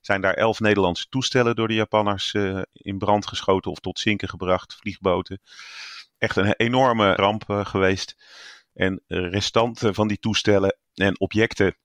[0.06, 4.30] zijn daar elf Nederlandse toestellen door de Japanners eh, in brand geschoten of tot zinken
[4.30, 5.42] gebracht, vliegboten.
[6.18, 8.16] Echt een enorme ramp eh, geweest.
[8.74, 11.78] En restanten van die toestellen en objecten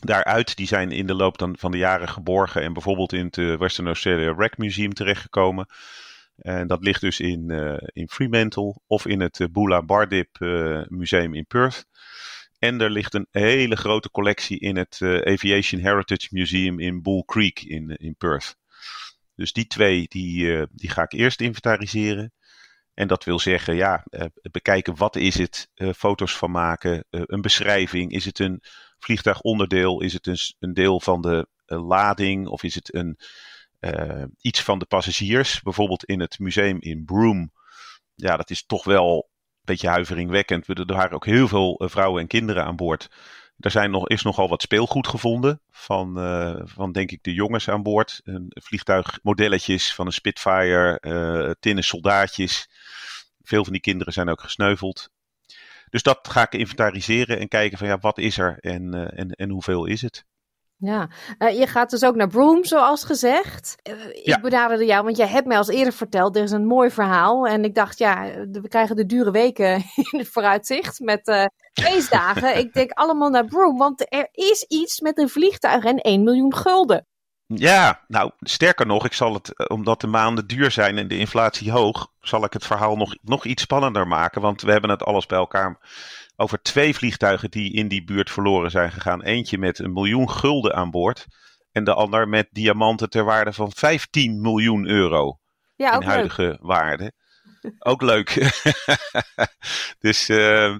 [0.00, 3.38] daaruit, die zijn in de loop dan van de jaren geborgen en bijvoorbeeld in het
[3.38, 5.66] eh, Western Australia Wreck Museum terechtgekomen.
[6.36, 7.50] En dat ligt dus in,
[7.92, 10.36] in Fremantle of in het Bula Bardip
[10.88, 11.86] Museum in Perth.
[12.58, 17.22] En er ligt een hele grote collectie in het eh, Aviation Heritage Museum in Bull
[17.26, 18.56] Creek in, in Perth.
[19.34, 22.32] Dus die twee, die, eh, die ga ik eerst inventariseren.
[22.94, 27.20] En dat wil zeggen, ja, eh, bekijken wat is het, eh, foto's van maken, eh,
[27.24, 28.12] een beschrijving.
[28.12, 28.62] Is het een
[28.98, 30.00] vliegtuigonderdeel?
[30.00, 32.46] Is het een, deel van de eh, lading?
[32.46, 33.18] Of is het een,
[33.78, 35.62] eh, iets van de passagiers?
[35.62, 37.50] Bijvoorbeeld in het museum in Broome.
[38.14, 39.30] Ja, dat is toch wel
[39.68, 40.66] beetje huiveringwekkend.
[40.66, 43.08] We- Er waren ook heel veel eh, vrouwen en kinderen aan boord.
[43.58, 47.68] Er zijn nog, is nogal wat speelgoed gevonden van, eh, van denk ik de jongens
[47.68, 48.20] aan boord.
[48.24, 52.68] Een vliegtuigmodelletjes van een Spitfire, eh tinnen soldaatjes.
[53.42, 55.10] Veel van die kinderen zijn ook gesneuveld.
[55.90, 59.50] Dus dat ga ik inventariseren en kijken van ja, wat is er en, en, en
[59.50, 60.24] hoeveel is het.
[60.80, 63.76] Ja, Eh, je gaat dus ook naar Broome, zoals gezegd.
[63.82, 64.36] Eh, Ja.
[64.36, 67.46] Ik benaderde jou, want jij hebt mij als eerder verteld, er is een mooi verhaal.
[67.46, 69.74] En ik dacht, ja, we krijgen de dure weken
[70.10, 72.58] in het vooruitzicht met eh, feestdagen.
[72.58, 76.54] ik denk allemaal naar Broome, want er is iets met een vliegtuig en 1 miljoen
[76.54, 77.06] gulden.
[77.46, 81.70] Ja, nou sterker nog, ik zal het, omdat de maanden duur zijn en de inflatie
[81.70, 84.40] hoog, zal ik het verhaal nog, nog iets spannender maken.
[84.40, 85.78] Want we hebben het alles bij elkaar
[86.40, 89.22] over twee vliegtuigen die in die buurt verloren zijn gegaan.
[89.22, 91.26] Eentje met een miljoen gulden aan boord
[91.72, 95.38] en de ander met diamanten ter waarde van 15 miljoen euro
[95.76, 96.08] Ja, in leuk.
[96.08, 97.12] huidige waarde.
[97.78, 98.28] Ook leuk.
[100.06, 100.76] dus, eh,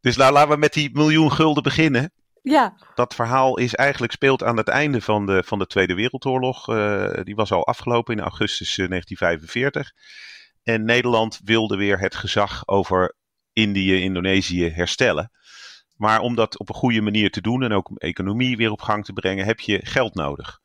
[0.00, 2.12] dus nou, laten we met die miljoen gulden beginnen.
[2.42, 2.76] Ja.
[2.94, 6.68] Dat verhaal is eigenlijk speelt aan het einde van de, van de Tweede Wereldoorlog.
[6.68, 9.92] Uh, die was al afgelopen in augustus 1945.
[10.62, 13.14] En Nederland wilde weer het gezag over
[13.54, 15.30] Indië, Indonesië herstellen.
[15.96, 18.80] Maar om dat op een goede manier te doen en ook om economie weer op
[18.80, 20.60] gang te brengen, heb je geld nodig.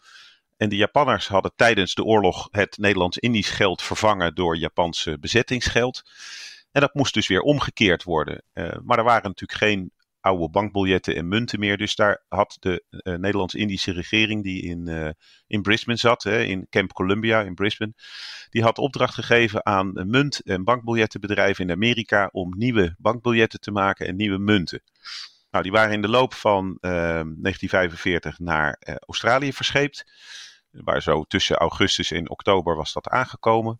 [0.58, 6.02] En de Japanners hadden tijdens de oorlog het Nederlands-Indisch geld vervangen door Japanse bezettingsgeld.
[6.71, 8.43] En dat moest dus weer omgekeerd worden.
[8.54, 11.77] Uh, maar er waren natuurlijk geen oude bankbiljetten en munten meer.
[11.77, 15.10] Dus daar had de uh, Nederlands-Indische regering, die in, uh,
[15.47, 17.93] in Brisbane zat, hè, in Camp Columbia in Brisbane,
[18.49, 24.08] die had opdracht gegeven aan munt- en bankbiljettenbedrijven in Amerika om nieuwe bankbiljetten te maken
[24.08, 24.82] en nieuwe munten.
[25.51, 30.05] Nou, die waren in de loop van 1945 naar Australië verscheept.
[30.71, 33.79] Waar zo tussen augustus en oktober was dat aangekomen.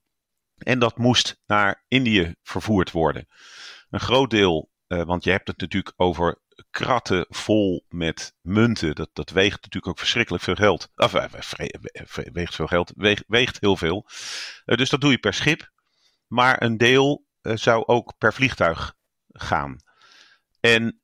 [0.58, 3.28] En dat moest naar Indië vervoerd worden.
[3.90, 6.38] Een groot deel, uh, want je hebt het natuurlijk over
[6.70, 8.96] kratten vol met munten.
[8.96, 10.90] Dat, dat weegt natuurlijk ook verschrikkelijk veel geld.
[10.96, 11.24] Of uh,
[12.32, 12.94] weegt veel geld,
[13.28, 14.08] weegt, heel veel.
[14.66, 15.72] Uh, dus dat doe je per schip.
[16.28, 18.96] Maar een deel zou ook per vliegtuig
[19.28, 19.78] gaan.
[20.60, 21.02] En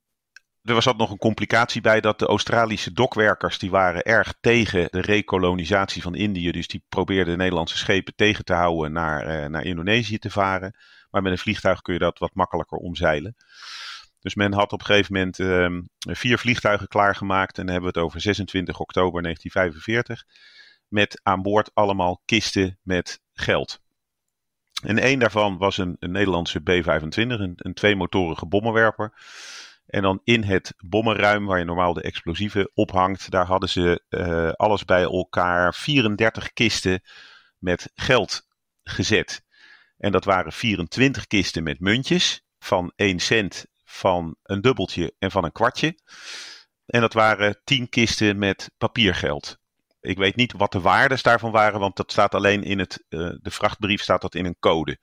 [0.62, 5.00] er zat nog een complicatie bij dat de Australische dokwerkers die waren erg tegen de
[5.00, 6.50] rekolonisatie van Indië.
[6.50, 10.74] Dus die probeerden Nederlandse schepen tegen te houden naar, naar Indonesië te varen.
[11.16, 13.36] Maar met een vliegtuig kun je dat wat makkelijker omzeilen.
[14.20, 17.58] Dus men had op een gegeven moment uh, vier vliegtuigen klaargemaakt.
[17.58, 20.24] En dan hebben we het over 26 oktober 1945.
[20.88, 23.80] Met aan boord allemaal kisten met geld.
[24.82, 26.80] En één daarvan was een, Nederlandse B-25,
[27.16, 29.12] een, een tweemotorige bommenwerper.
[29.86, 34.50] En dan in het bommenruim, waar je normaal de explosieven ophangt, daar hadden ze uh,
[34.52, 37.00] alles bij elkaar 34 kisten
[37.58, 38.46] met geld
[38.82, 39.45] gezet.
[39.98, 45.44] En dat waren 24 kisten met muntjes van 1 cent, van een dubbeltje en van
[45.44, 45.98] een kwartje.
[46.86, 49.58] En dat waren 10 kisten met papiergeld.
[50.00, 53.30] Ik weet niet wat de waardes daarvan waren, want dat staat alleen in het, uh,
[53.40, 54.98] de vrachtbrief staat dat in een code.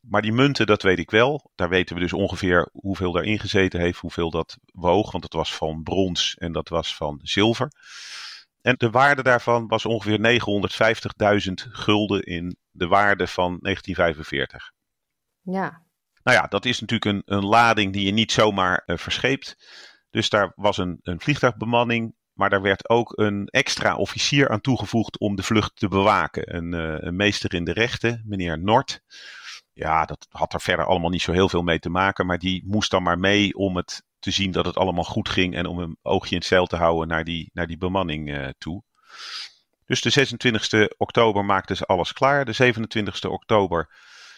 [0.00, 1.50] Maar die munten, dat weet ik wel.
[1.54, 5.10] Daar weten we dus ongeveer hoeveel daarin gezeten heeft, hoeveel dat woog.
[5.10, 7.72] Want het was van brons en dat was van zilver.
[8.62, 10.40] En de waarde daarvan was ongeveer
[11.48, 14.72] 950.000 gulden in de waarde van 1945.
[15.40, 15.82] Ja.
[16.22, 19.56] Nou ja, dat is natuurlijk een, een lading die je niet zomaar uh, verscheept.
[20.10, 25.18] Dus daar was een, een vliegtuigbemanning, maar daar werd ook een extra officier aan toegevoegd
[25.18, 26.56] om de vlucht te bewaken.
[26.56, 29.02] Een, uh, een meester in de rechten, meneer Nort
[29.72, 32.26] ja, dat had er verder allemaal niet zo heel veel mee te maken.
[32.26, 35.54] Maar die moest dan maar mee om het te zien dat het allemaal goed ging.
[35.54, 38.48] En om een oogje in het zeil te houden naar die, naar die bemanning uh,
[38.58, 38.82] toe.
[39.86, 40.26] Dus de
[40.86, 42.44] 26e oktober maakten ze alles klaar.
[42.44, 43.94] De 27e oktober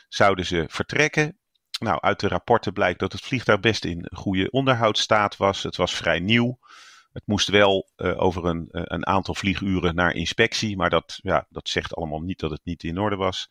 [0.08, 1.38] zouden ze vertrekken.
[1.78, 5.62] Nou, uit de rapporten blijkt dat het vliegtuig best in goede onderhoudsstaat was.
[5.62, 6.58] Het was vrij nieuw.
[7.12, 10.76] Het moest wel uh, over een, uh, een aantal vlieguren naar inspectie.
[10.76, 13.48] Maar dat, ja, dat zegt allemaal niet dat het niet in orde was.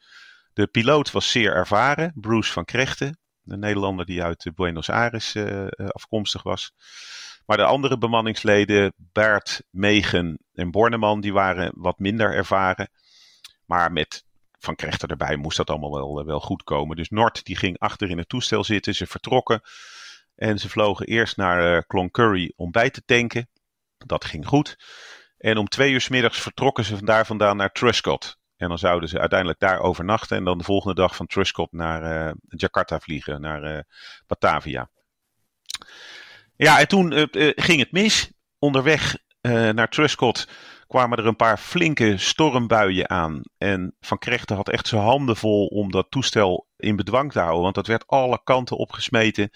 [0.53, 5.67] De piloot was zeer ervaren, Bruce van Krechten, een Nederlander die uit Buenos Aires uh,
[5.77, 6.73] afkomstig was.
[7.45, 12.89] Maar de andere bemanningsleden, Bert, Megen en Borneman, die waren wat minder ervaren.
[13.65, 14.25] Maar met
[14.59, 16.95] Van Krechter erbij moest dat allemaal wel, wel goed komen.
[16.95, 19.61] Dus Nord die ging achter in het toestel zitten, ze vertrokken.
[20.35, 23.49] En ze vlogen eerst naar Cloncurry om bij te tanken.
[23.97, 24.77] Dat ging goed.
[25.37, 28.37] En om twee uur s middags vertrokken ze daar vandaan naar Truscott.
[28.63, 32.27] En dan zouden ze uiteindelijk daar overnachten en dan de volgende dag van Truscott naar
[32.27, 33.79] uh, Jakarta vliegen, naar uh,
[34.27, 34.89] Batavia.
[36.55, 38.31] Ja, en toen uh, ging het mis.
[38.59, 40.47] Onderweg naar Truscott
[40.87, 43.41] kwamen er een paar flinke stormbuien aan.
[43.57, 47.61] En Van Krechten had echt zijn handen vol om dat toestel in bedwang te houden,
[47.61, 49.49] want dat werd alle kanten opgesmeten.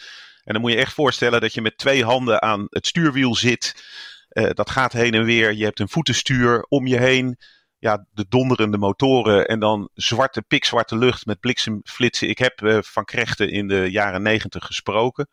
[0.43, 3.83] En dan moet je echt voorstellen dat je met twee handen aan het stuurwiel zit.
[4.29, 5.53] dat gaat heen en weer.
[5.53, 7.37] Je hebt een voetenstuur om je heen
[7.79, 12.29] ja, de donderende motoren en dan zwarte, pikzwarte lucht met bliksemflitsen.
[12.29, 15.29] Ik heb uh, Van Krechten in de jaren negentig gesproken.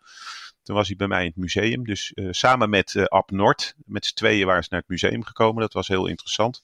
[0.62, 1.84] Toen was hij bij mij in het museum.
[1.84, 5.24] Dus uh, samen met uh, Ab Noord, met z'n tweeën waren ze naar het museum
[5.24, 5.62] gekomen.
[5.62, 6.62] Dat was heel interessant.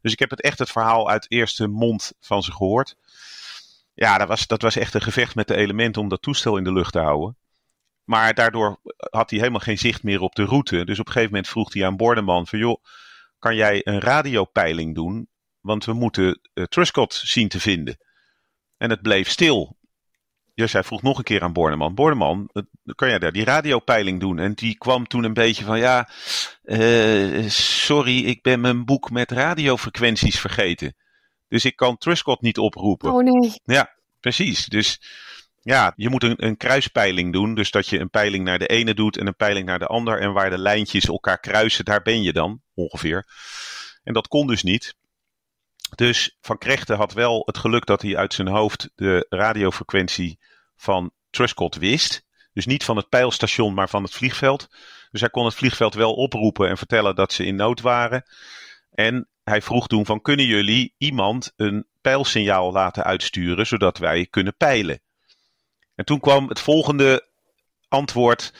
[0.00, 2.96] Dus ik heb het echt het verhaal uit eerste mond van ze gehoord.
[3.94, 6.64] Ja, dat was, dat was echt een gevecht met de elementen om dat toestel in
[6.64, 7.36] de lucht te houden.
[8.04, 8.80] Maar daardoor
[9.10, 10.84] had hij helemaal geen zicht meer op de route.
[10.84, 12.82] Dus op een gegeven moment vroeg hij aan Bordeman van joh
[13.44, 15.28] kan jij een radiopeiling doen,
[15.60, 17.98] want we moeten uh, Truscott zien te vinden.
[18.76, 19.76] En het bleef stil.
[20.54, 21.94] Dus hij vroeg nog een keer aan Borneman.
[21.94, 22.50] Borneman,
[22.94, 24.38] kan jij daar die radiopeiling doen?
[24.38, 26.08] En die kwam toen een beetje van, ja,
[26.62, 30.96] uh, sorry, ik ben mijn boek met radiofrequenties vergeten.
[31.48, 33.12] Dus ik kan Truscott niet oproepen.
[33.12, 33.60] Oh nee.
[33.64, 34.66] Ja, precies.
[34.66, 35.00] Dus
[35.64, 37.54] ja, je moet een, een kruispeiling doen.
[37.54, 40.20] Dus dat je een peiling naar de ene doet en een peiling naar de ander.
[40.20, 43.26] En waar de lijntjes elkaar kruisen, daar ben je dan ongeveer.
[44.02, 44.94] En dat kon dus niet.
[45.94, 50.38] Dus Van Krechten had wel het geluk dat hij uit zijn hoofd de radiofrequentie
[50.76, 52.24] van Truscott wist.
[52.52, 54.68] Dus niet van het pijlstation, maar van het vliegveld.
[55.10, 58.24] Dus hij kon het vliegveld wel oproepen en vertellen dat ze in nood waren.
[58.90, 64.56] En hij vroeg toen van kunnen jullie iemand een pijlsignaal laten uitsturen zodat wij kunnen
[64.56, 65.00] peilen.
[65.94, 67.26] En toen kwam het volgende
[67.88, 68.52] antwoord.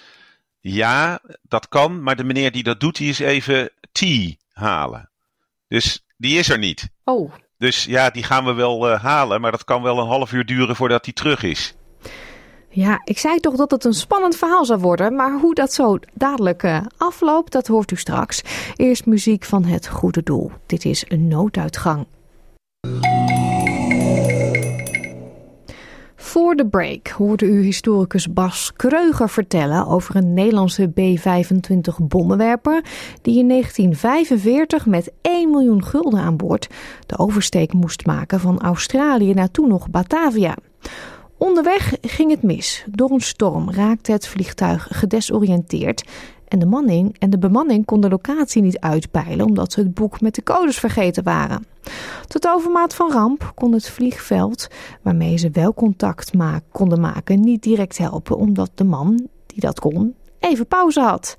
[0.60, 4.02] Ja, dat kan, maar de meneer die dat doet, die is even T
[4.52, 5.10] halen.
[5.68, 6.88] Dus die is er niet.
[7.04, 7.32] Oh.
[7.58, 10.46] Dus ja, die gaan we wel uh, halen, maar dat kan wel een half uur
[10.46, 11.74] duren voordat hij terug is.
[12.68, 15.98] Ja, ik zei toch dat het een spannend verhaal zou worden, maar hoe dat zo
[16.12, 18.42] dadelijk uh, afloopt, dat hoort u straks.
[18.76, 20.52] Eerst muziek van het goede doel.
[20.66, 22.06] Dit is een nooduitgang.
[26.34, 32.84] Voor de break hoorde u historicus Bas Kreuger vertellen over een Nederlandse B-25 bommenwerper
[33.22, 36.68] die in 1945 met 1 miljoen gulden aan boord
[37.06, 40.56] de oversteek moest maken van Australië naar toen nog Batavia.
[41.38, 42.84] Onderweg ging het mis.
[42.90, 46.04] Door een storm raakte het vliegtuig gedesoriënteerd
[46.54, 50.20] en de, manning en de bemanning kon de locatie niet uitpeilen omdat ze het boek
[50.20, 51.66] met de codes vergeten waren.
[52.26, 54.68] Tot overmaat van ramp kon het vliegveld,
[55.02, 56.30] waarmee ze wel contact
[56.70, 61.36] konden maken, niet direct helpen omdat de man die dat kon even pauze had.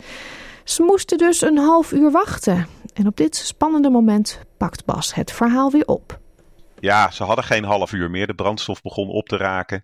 [0.63, 2.67] Ze moesten dus een half uur wachten.
[2.93, 6.19] En op dit spannende moment pakt Bas het verhaal weer op.
[6.79, 8.27] Ja, ze hadden geen half uur meer.
[8.27, 9.83] De brandstof begon op te raken.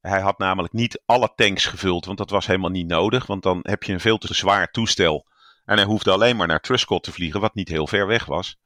[0.00, 3.26] Hij had namelijk niet alle tanks gevuld, want dat was helemaal niet nodig.
[3.26, 5.26] Want dan heb je een veel te zwaar toestel.
[5.64, 8.58] En hij hoefde alleen maar naar Truscott te vliegen, wat niet heel ver weg was.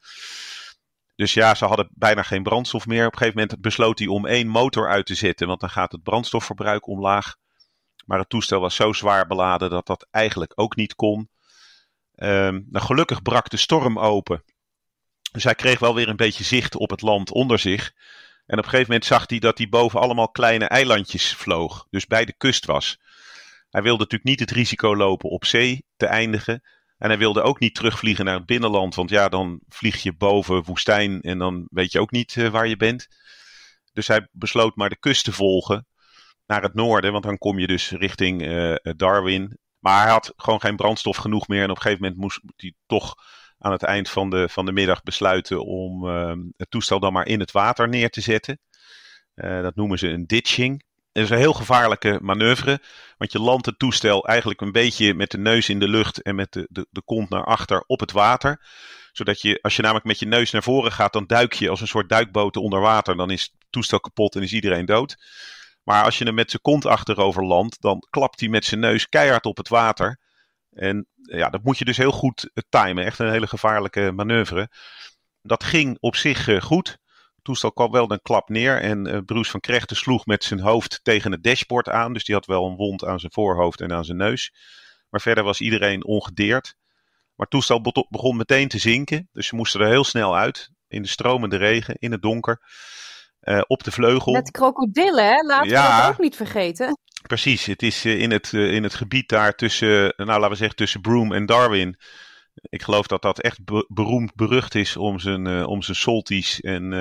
[1.17, 3.07] Dus ja, ze hadden bijna geen brandstof meer.
[3.07, 5.93] Op een gegeven moment besloot hij om één motor uit te zetten, want dan gaat
[5.93, 7.37] het brandstofverbruik omlaag.
[8.05, 11.29] Maar het toestel was zo zwaar beladen dat dat eigenlijk ook niet kon.
[12.17, 14.45] Um, nou, gelukkig brak de storm open.
[15.33, 17.93] Dus hij kreeg wel weer een beetje zicht op het land onder zich.
[18.47, 21.87] En op een gegeven moment zag hij dat hij boven allemaal kleine eilandjes vloog.
[21.91, 22.99] Dus bij de kust was.
[23.71, 26.63] Hij wilde natuurlijk niet het risico lopen op zee te eindigen.
[26.99, 28.95] En hij wilde ook niet terugvliegen naar het binnenland.
[28.95, 32.67] Want ja, dan vlieg je boven woestijn en dan weet je ook niet uh, waar
[32.67, 33.09] je bent.
[33.93, 35.87] Dus hij besloot maar de kust te volgen
[36.47, 37.13] naar het noorden.
[37.13, 39.59] Want dan kom je dus richting uh, Darwin.
[39.79, 41.63] Maar hij had gewoon geen brandstof genoeg meer.
[41.63, 43.15] En op een gegeven moment moest hij toch
[43.65, 47.27] aan het eind van de, van de middag besluiten om uh, het toestel dan maar
[47.27, 48.59] in het water neer te zetten.
[49.35, 50.85] Uh, dat noemen ze een ditching.
[51.13, 52.81] Het is een heel gevaarlijke manoeuvre,
[53.17, 56.35] want je landt het toestel eigenlijk een beetje met de neus in de lucht en
[56.35, 58.61] met de, de, de kont naar achter op het water.
[59.13, 61.81] Zodat je, als je namelijk met je neus naar voren gaat, dan duik je als
[61.81, 63.17] een soort duikboot onder water.
[63.17, 65.17] Dan is het toestel kapot en is iedereen dood.
[65.83, 69.09] Maar als je hem met zijn kont achterover landt, dan klapt hij met zijn neus
[69.09, 70.19] keihard op het water.
[70.75, 73.05] En ja, dat moet je dus heel goed eh, timen.
[73.05, 74.69] Echt een hele gevaarlijke manoeuvre.
[75.43, 76.89] Dat ging op zich uh, goed.
[77.35, 78.81] Het toestel kwam wel een klap neer.
[78.81, 82.13] En Bruce van Krechten sloeg met zijn hoofd tegen het dashboard aan.
[82.13, 84.53] Dus die had wel een wond aan zijn voorhoofd en aan zijn neus.
[85.09, 86.77] Maar verder was iedereen ongedeerd.
[87.37, 89.29] Maar het toestel begon meteen te zinken.
[89.33, 90.71] Dus ze moesten er heel snel uit.
[90.89, 92.61] In de stromende regen, in het donker.
[93.43, 94.33] Uh, op de vleugel.
[94.33, 95.43] Met krokodillen, hè?
[95.43, 96.99] Laten ja, we dat ook niet vergeten.
[97.27, 101.01] Precies, het is in het, in het gebied daar tussen, nou laten we zeggen, tussen
[101.01, 101.99] Broome en Darwin.
[102.55, 106.93] Ik geloof dat dat echt beroemd berucht is om zijn, om zijn salties en,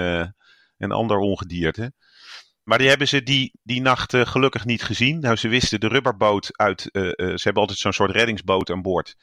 [0.78, 1.94] en ander ongedierte.
[2.64, 5.20] Maar die hebben ze die, die nacht gelukkig niet gezien.
[5.20, 6.82] Nou, ze wisten de rubberboot uit.
[6.92, 9.16] ze hebben altijd zo'n soort reddingsboot aan boord.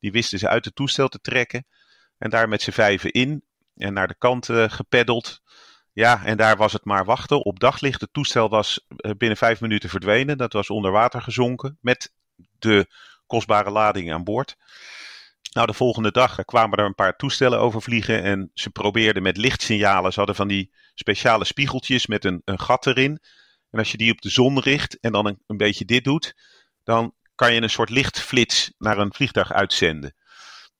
[0.00, 1.66] Die wisten ze uit het toestel te trekken.
[2.18, 3.44] En daar met z'n vijven in.
[3.76, 5.40] En naar de kant gepeddeld.
[5.96, 8.00] Ja, en daar was het maar wachten op daglicht.
[8.00, 8.86] Het toestel was
[9.16, 10.38] binnen vijf minuten verdwenen.
[10.38, 12.12] Dat was onder water gezonken met
[12.58, 12.86] de
[13.26, 14.56] kostbare lading aan boord.
[15.52, 19.36] Nou, de volgende dag kwamen er een paar toestellen over vliegen en ze probeerden met
[19.36, 20.12] lichtsignalen.
[20.12, 23.20] Ze hadden van die speciale spiegeltjes met een, een gat erin.
[23.70, 26.34] En als je die op de zon richt en dan een, een beetje dit doet,
[26.84, 30.14] dan kan je een soort lichtflits naar een vliegtuig uitzenden.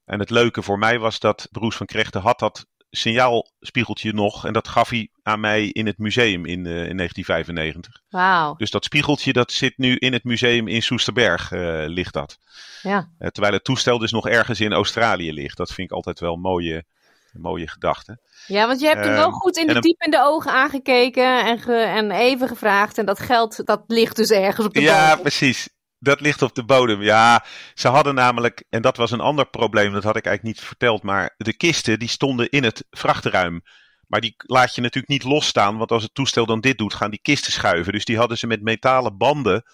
[0.04, 4.46] En het leuke voor mij was dat Broes van Krechten had dat signaalspiegeltje nog.
[4.46, 8.02] En dat gaf hij aan mij in het museum in, uh, in 1995.
[8.08, 8.54] Wauw.
[8.54, 12.38] Dus dat spiegeltje dat zit nu in het museum in Soesterberg, uh, ligt dat.
[12.82, 13.08] Ja.
[13.18, 15.56] Uh, terwijl het toestel dus nog ergens in Australië ligt.
[15.56, 16.84] Dat vind ik altijd wel een mooie,
[17.32, 18.18] mooie gedachte.
[18.46, 21.58] Ja, want je hebt hem wel goed in de diep in de ogen aangekeken en,
[21.58, 22.98] ge, en even gevraagd.
[22.98, 25.68] En dat geld, dat ligt dus ergens op de Ja, precies.
[25.98, 27.02] Dat ligt op de bodem.
[27.02, 27.44] Ja,
[27.74, 31.02] ze hadden namelijk, en dat was een ander probleem, dat had ik eigenlijk niet verteld,
[31.02, 33.62] maar de kisten die stonden in het vrachtruim.
[34.06, 37.10] Maar die laat je natuurlijk niet losstaan, want als het toestel dan dit doet, gaan
[37.10, 37.92] die kisten schuiven.
[37.92, 39.64] Dus die hadden ze met metalen banden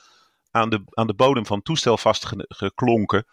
[0.51, 3.27] aan de, aan de bodem van het toestel vastgeklonken.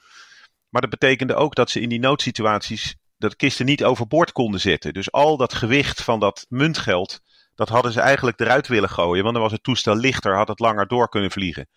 [0.69, 4.93] Maar dat betekende ook dat ze in die noodsituaties dat kisten niet overboord konden zetten.
[4.93, 7.19] Dus al dat gewicht van dat muntgeld,
[7.55, 9.23] dat hadden ze eigenlijk eruit willen gooien.
[9.23, 11.69] Want dan was het toestel lichter, had het langer door kunnen vliegen.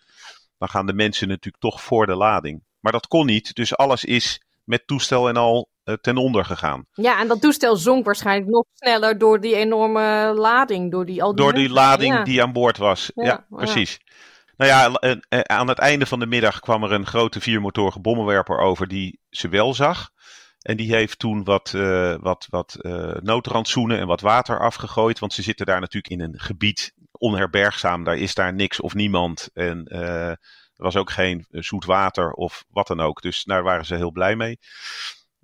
[0.63, 2.63] Dan gaan de mensen natuurlijk toch voor de lading.
[2.79, 6.85] Maar dat kon niet, dus alles is met toestel en al uh, ten onder gegaan.
[6.91, 10.91] Ja, en dat toestel zonk waarschijnlijk nog sneller door die enorme lading.
[10.91, 13.11] Door die, al die door die lading die aan boord was.
[13.15, 13.99] Ja, precies.
[14.57, 18.87] Nou ja, aan het einde van de middag kwam er een grote viermotorige bommenwerper over
[18.87, 20.09] die ze wel zag.
[20.59, 25.19] En die heeft toen wat, uh, wat, wat uh, noodrandsoenen en wat water afgegooid.
[25.19, 26.93] Want ze zitten daar natuurlijk in een gebied
[27.23, 28.03] onherbergzaam.
[28.03, 29.49] Daar is daar niks of niemand.
[29.53, 33.21] En uh, er was ook geen zoet water of wat dan ook.
[33.21, 34.59] Dus daar waren ze heel blij mee.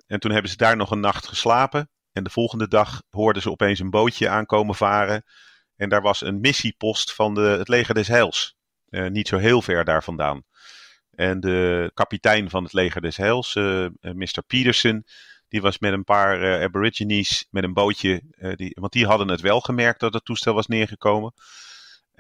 [0.07, 1.89] En toen hebben ze daar nog een nacht geslapen.
[2.11, 5.23] En de volgende dag hoorden ze opeens een bootje aankomen varen.
[5.75, 8.55] En daar was een missiepost van de, het leger des Heils.
[8.89, 10.43] niet zo heel ver daar vandaan.
[11.11, 14.41] En de kapitein van het leger des Heils, eh, eh, Mr.
[14.47, 15.05] Peterson,
[15.47, 18.21] die was met een paar aborigines met een bootje,
[18.55, 21.34] die, want die hadden het wel gemerkt dat het toestel was neergekomen.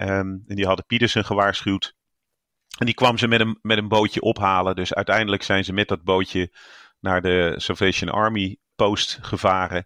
[0.01, 1.95] Um, en die hadden Peterson gewaarschuwd.
[2.77, 4.75] En die kwam ze met een, met een bootje ophalen.
[4.75, 6.53] Dus uiteindelijk zijn ze met dat bootje
[6.99, 9.85] naar de Salvation Army post gevaren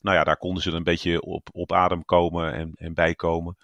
[0.00, 3.56] nou ja, daar konden ze een beetje op, op adem komen en, en bijkomen.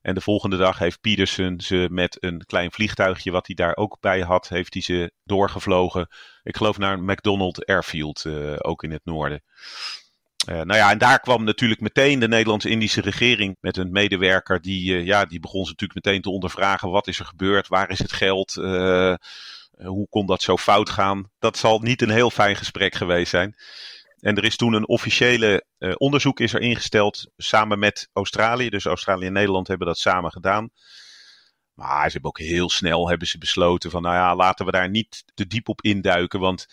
[0.00, 3.96] En de volgende dag heeft Peterson ze met een klein vliegtuigje, wat hij daar ook
[4.00, 6.08] bij had, heeft hij ze doorgevlogen.
[6.42, 9.42] Ik geloof naar McDonald Airfield, uh, ook in het noorden.
[10.48, 14.60] Uh, nou ja, en daar kwam natuurlijk meteen de Nederlands-Indische regering met een medewerker.
[14.60, 16.90] Die, uh, ja, die begon ze natuurlijk meteen te ondervragen.
[16.90, 17.68] Wat is er gebeurd?
[17.68, 18.54] Waar is het geld?
[19.74, 21.30] hoe kon dat zo fout gaan?
[21.38, 23.56] Dat zal niet een heel fijn gesprek geweest zijn.
[24.18, 25.64] En er is toen een officiële
[25.96, 28.70] onderzoek is er ingesteld samen met Australië.
[28.70, 30.70] Dus Australië en Nederland hebben dat samen gedaan.
[31.74, 34.90] Maar ze hebben ook heel snel hebben ze besloten van nou ja, laten we daar
[34.90, 36.40] niet te diep op induiken.
[36.40, 36.66] Want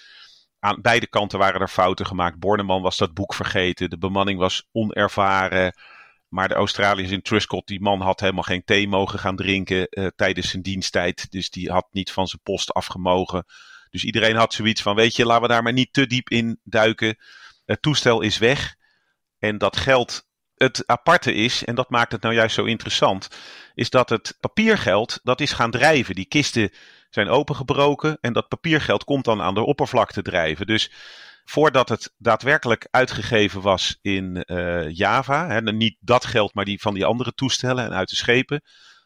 [0.62, 2.40] aan beide kanten waren er fouten gemaakt.
[2.40, 3.90] Borneman was dat boek vergeten.
[3.90, 5.76] De bemanning was onervaren.
[6.28, 10.08] Maar de Australiërs in Truscott, die man had helemaal geen thee mogen gaan drinken uh,
[10.16, 11.32] tijdens zijn diensttijd.
[11.32, 13.46] Dus die had niet van zijn post afgemogen.
[13.90, 16.60] Dus iedereen had zoiets van, weet je, laten we daar maar niet te diep in
[16.64, 17.18] duiken.
[17.66, 18.76] Het toestel is weg.
[19.40, 23.28] En dat geld, het aparte is, en dat maakt het nou juist zo interessant,
[23.74, 26.16] is dat het papiergeld, dat is gaan drijven.
[26.16, 26.72] Die kisten
[27.12, 30.68] zijn opengebroken en dat papiergeld komt dan aan de oppervlakte drijven.
[30.68, 30.92] Dus
[31.46, 36.94] voordat het daadwerkelijk uitgegeven was in uh, Java, hè, niet dat geld, maar die van
[36.94, 38.62] die andere toestellen en uit de schepen,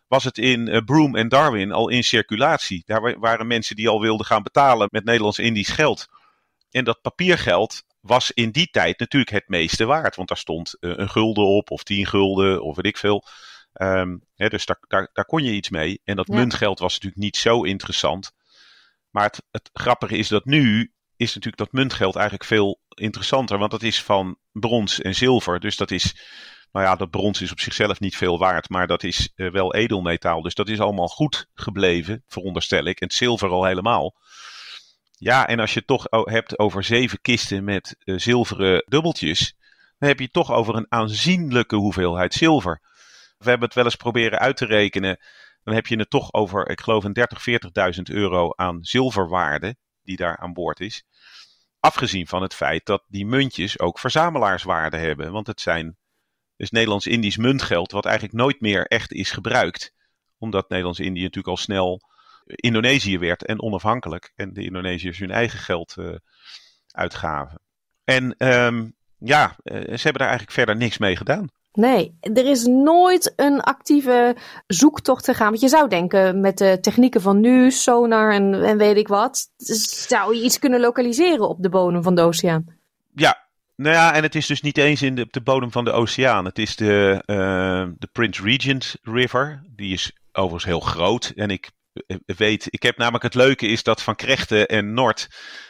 [0.08, 2.84] was het in uh, Broome en Darwin al in circulatie.
[2.86, 6.08] Daar waren mensen die al wilden gaan betalen met Nederlands-Indisch geld.
[6.72, 10.16] En dat papiergeld was in die tijd natuurlijk het meeste waard.
[10.16, 13.24] Want daar stond uh, een gulden op, of tien gulden, of weet ik veel.
[13.82, 16.02] Um, hè, dus daar, daar, daar, kon je iets mee.
[16.04, 16.36] En dat ja.
[16.36, 18.32] muntgeld was natuurlijk niet zo interessant.
[19.10, 23.58] Maar het, het grappige is dat nu is natuurlijk dat muntgeld eigenlijk veel interessanter.
[23.58, 25.60] Want dat is van brons en zilver.
[25.60, 26.16] Dus dat is
[26.76, 29.74] nou ja, dat brons is op zichzelf niet veel waard, maar dat is uh, wel
[29.74, 30.42] edelmetaal.
[30.42, 33.00] Dus dat is allemaal goed gebleven, veronderstel ik.
[33.00, 34.16] En het zilver al helemaal.
[35.12, 39.56] Ja, en als je het toch hebt over zeven kisten met uh, zilveren dubbeltjes,
[39.98, 42.82] dan heb je het toch over een aanzienlijke hoeveelheid zilver.
[43.38, 45.20] We hebben het wel eens proberen uit te rekenen.
[45.64, 47.46] Dan heb je het toch over, ik geloof, een 30,
[47.98, 51.04] 40.000 euro aan zilverwaarde die daar aan boord is.
[51.80, 55.32] Afgezien van het feit dat die muntjes ook verzamelaarswaarde hebben.
[55.32, 55.98] Want het zijn
[56.58, 59.94] dus Nederlands-Indisch muntgeld, wat eigenlijk nooit meer echt is gebruikt.
[60.38, 62.02] Omdat Nederlands-Indië natuurlijk al snel
[62.46, 64.32] Indonesië werd en onafhankelijk.
[64.36, 66.16] En de Indonesiërs hun eigen geld uh,
[66.92, 67.62] uitgaven.
[68.04, 71.50] En um, ja, uh, ze hebben daar eigenlijk verder niks mee gedaan.
[71.76, 74.36] Nee, er is nooit een actieve
[74.68, 75.50] zoektocht gegaan.
[75.50, 79.50] Want je zou denken, met de technieken van nu, sonar en, en weet ik wat,
[79.58, 82.66] zou je iets kunnen lokaliseren op de bodem van de oceaan.
[83.16, 83.46] Ja,
[83.76, 85.92] nou ja, en het is dus niet eens in de, op de bodem van de
[85.92, 86.46] oceaan.
[86.46, 89.64] Het is de, uh, de Prince Regent River.
[89.76, 91.32] Die is overigens heel groot.
[91.36, 91.72] En ik eh,
[92.26, 95.28] weet, ik heb namelijk het leuke is dat Van Krechten en Noord,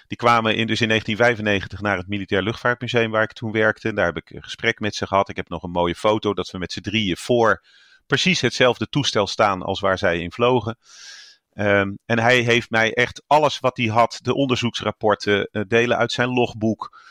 [0.08, 3.94] die kwamen in, dus in 1995 naar het Militair Luchtvaartmuseum waar ik toen werkte.
[3.94, 5.30] Daar heb ik een gesprek met ze gehad.
[5.30, 7.64] Ik heb nog een mooie foto dat we met z'n drieën voor
[8.06, 10.78] precies hetzelfde toestel staan als waar zij in vlogen.
[11.54, 16.12] Um, en hij heeft mij echt alles wat hij had, de onderzoeksrapporten, uh, delen uit
[16.12, 17.04] zijn logboek.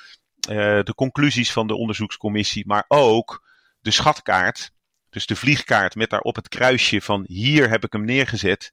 [0.45, 3.47] De conclusies van de onderzoekscommissie, maar ook
[3.81, 4.74] de schatkaart.
[5.15, 8.73] Dus de vliegkaart met daarop het kruisje van hier heb ik hem neergezet.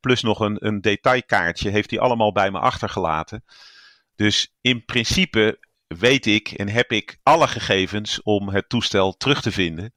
[0.00, 3.44] Plus nog een, een detailkaartje heeft hij allemaal bij me achtergelaten.
[4.16, 9.52] Dus in principe weet ik en heb ik alle gegevens om het toestel terug te
[9.52, 9.94] vinden.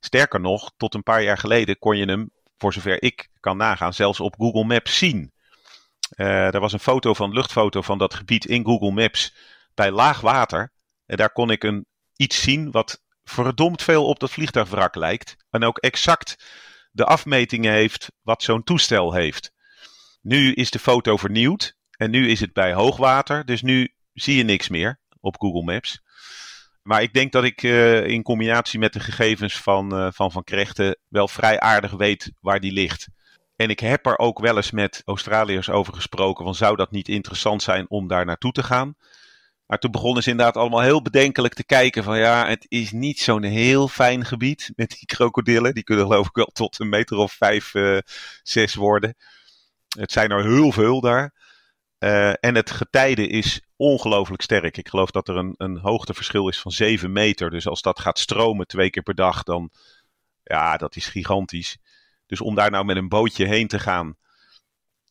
[0.00, 3.92] Sterker nog, tot een paar jaar geleden kon je hem, voor zover ik kan nagaan,
[3.92, 5.32] zelfs op Google Maps zien.
[6.16, 9.34] Uh, er was een foto van, luchtfoto van dat gebied in Google Maps
[9.74, 10.72] bij laag water.
[11.06, 11.86] En daar kon ik een,
[12.16, 15.36] iets zien wat verdomd veel op dat vliegtuigwrak lijkt.
[15.50, 16.44] En ook exact
[16.90, 19.52] de afmetingen heeft wat zo'n toestel heeft.
[20.22, 24.42] Nu is de foto vernieuwd en nu is het bij hoogwater, dus nu zie je
[24.42, 26.00] niks meer op Google Maps.
[26.82, 30.44] Maar ik denk dat ik uh, in combinatie met de gegevens van uh, Van, van
[30.44, 33.08] Krechten wel vrij aardig weet waar die ligt.
[33.56, 37.08] En ik heb er ook wel eens met Australiërs over gesproken van zou dat niet
[37.08, 38.94] interessant zijn om daar naartoe te gaan.
[39.66, 43.20] Maar toen begonnen ze inderdaad allemaal heel bedenkelijk te kijken van ja, het is niet
[43.20, 45.74] zo'n heel fijn gebied met die krokodillen.
[45.74, 47.98] Die kunnen geloof ik wel tot een meter of vijf, uh,
[48.42, 49.16] zes worden.
[49.98, 51.34] Het zijn er heel veel daar.
[51.98, 54.76] Uh, en het getijden is ongelooflijk sterk.
[54.76, 57.50] Ik geloof dat er een, een hoogteverschil is van 7 meter.
[57.50, 59.70] Dus als dat gaat stromen twee keer per dag, dan
[60.42, 61.78] ja, dat is gigantisch.
[62.26, 64.16] Dus om daar nou met een bootje heen te gaan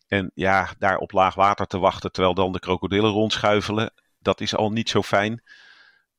[0.07, 3.93] en ja, daar op laag water te wachten terwijl dan de krokodillen rondschuifelen,
[4.25, 5.43] dat is al niet zo fijn.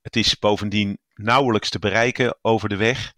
[0.02, 3.14] Het is bovendien nauwelijks te bereiken over de weg.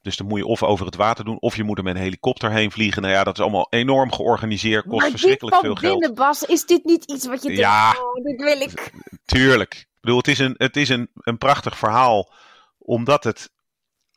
[0.00, 2.00] Dus dan moet je of over het water doen, of je moet er met een
[2.02, 3.02] helikopter heen vliegen.
[3.02, 6.14] Nou ja, dat is allemaal enorm georganiseerd, kost maar verschrikkelijk veel binnen, geld.
[6.14, 7.92] Bas, is dit niet iets wat je Ja.
[7.92, 8.92] denkt, oh, dit wil ik.
[9.24, 9.74] Tuurlijk.
[9.74, 12.32] Ik bedoel, het is een, het is een, een prachtig verhaal,
[12.78, 13.50] omdat het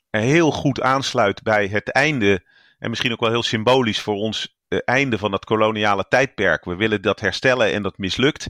[0.09, 2.45] heel goed aansluit bij het einde,
[2.79, 6.65] en misschien ook wel heel symbolisch voor ons eh, einde van dat koloniale tijdperk.
[6.65, 8.47] We willen dat herstellen en dat mislukt.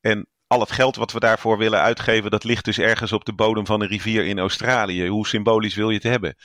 [0.00, 3.34] En al het geld wat we daarvoor willen uitgeven, dat ligt dus ergens op de
[3.34, 5.08] bodem van een rivier in Australië.
[5.08, 6.36] Hoe symbolisch wil je het hebben?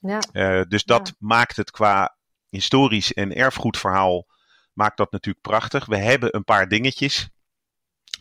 [0.00, 0.18] Ja.
[0.32, 2.16] Eh, dus dat maakt het qua
[2.48, 4.26] historisch en erfgoedverhaal
[4.72, 5.86] maakt dat natuurlijk prachtig.
[5.86, 7.28] We hebben een paar dingetjes.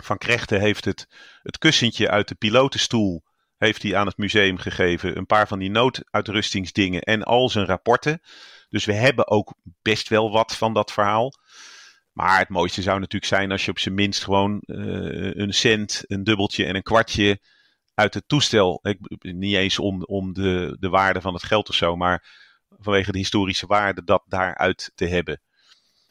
[0.03, 1.07] Van Krechten heeft het,
[1.41, 3.23] het kussentje uit de pilotenstoel
[3.57, 5.17] heeft hij aan het museum gegeven.
[5.17, 8.21] Een paar van die nooduitrustingsdingen en al zijn rapporten.
[8.69, 11.33] Dus we hebben ook best wel wat van dat verhaal.
[12.14, 16.03] Maar het mooiste zou natuurlijk zijn als je op zijn minst gewoon eh, een cent,
[16.07, 17.39] een dubbeltje en een kwartje
[17.93, 18.80] uit het toestel.
[18.82, 22.26] Ik, niet eens om, om de, de waarde van het geld of zo, maar
[22.80, 25.41] vanwege de historische waarde dat daaruit te hebben.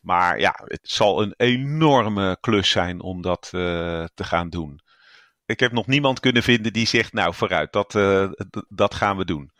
[0.00, 4.80] Maar ja, het zal een enorme klus zijn om dat eh, te gaan doen.
[5.46, 8.30] Ik heb nog niemand kunnen vinden die zegt, nou vooruit, dat, eh,
[8.68, 9.50] dat gaan we doen.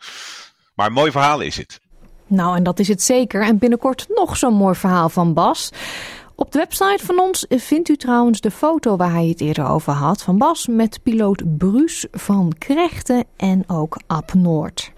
[0.75, 1.79] Maar een mooi verhaal is het.
[2.27, 3.41] Nou, en dat is het zeker.
[3.43, 5.71] En binnenkort nog zo'n mooi verhaal van Bas.
[6.35, 9.93] Op de website van ons vindt u trouwens de foto waar hij het eerder over
[9.93, 14.91] had van Bas met piloot Bruce van Krechten en ook Ab Noord.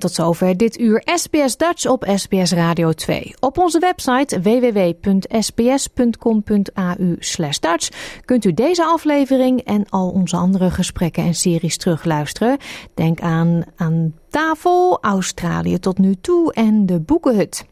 [0.00, 3.34] Tot zover dit uur SBS Dutch op SBS Radio 2.
[3.40, 5.16] Op onze website www.sbs.com.au
[7.60, 7.88] Dutch
[8.24, 12.56] kunt u deze aflevering en al onze andere gesprekken en series terugluisteren.
[12.94, 17.64] Denk aan Aan tafel, Australië tot nu toe en de Boekenhut.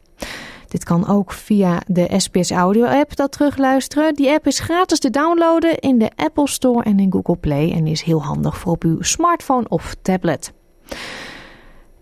[0.67, 4.13] Dit kan ook via de SBS Audio app dat terugluisteren.
[4.13, 7.87] Die app is gratis te downloaden in de Apple Store en in Google Play en
[7.87, 10.51] is heel handig voor op uw smartphone of tablet.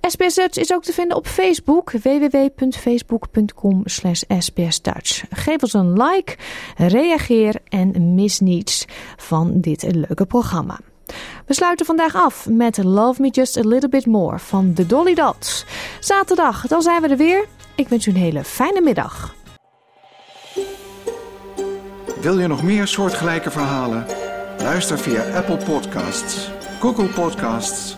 [0.07, 5.23] SBS Dutch is ook te vinden op Facebook, www.facebook.com sbsdutch.
[5.29, 6.35] Geef ons een like,
[6.75, 8.85] reageer en mis niets
[9.17, 10.79] van dit leuke programma.
[11.45, 15.13] We sluiten vandaag af met Love Me Just a Little Bit More van de Dolly
[15.13, 15.65] Dots.
[15.99, 17.45] Zaterdag, dan zijn we er weer.
[17.75, 19.35] Ik wens u een hele fijne middag.
[22.21, 24.05] Wil je nog meer soortgelijke verhalen?
[24.59, 26.49] Luister via Apple Podcasts,
[26.79, 27.97] Google Podcasts,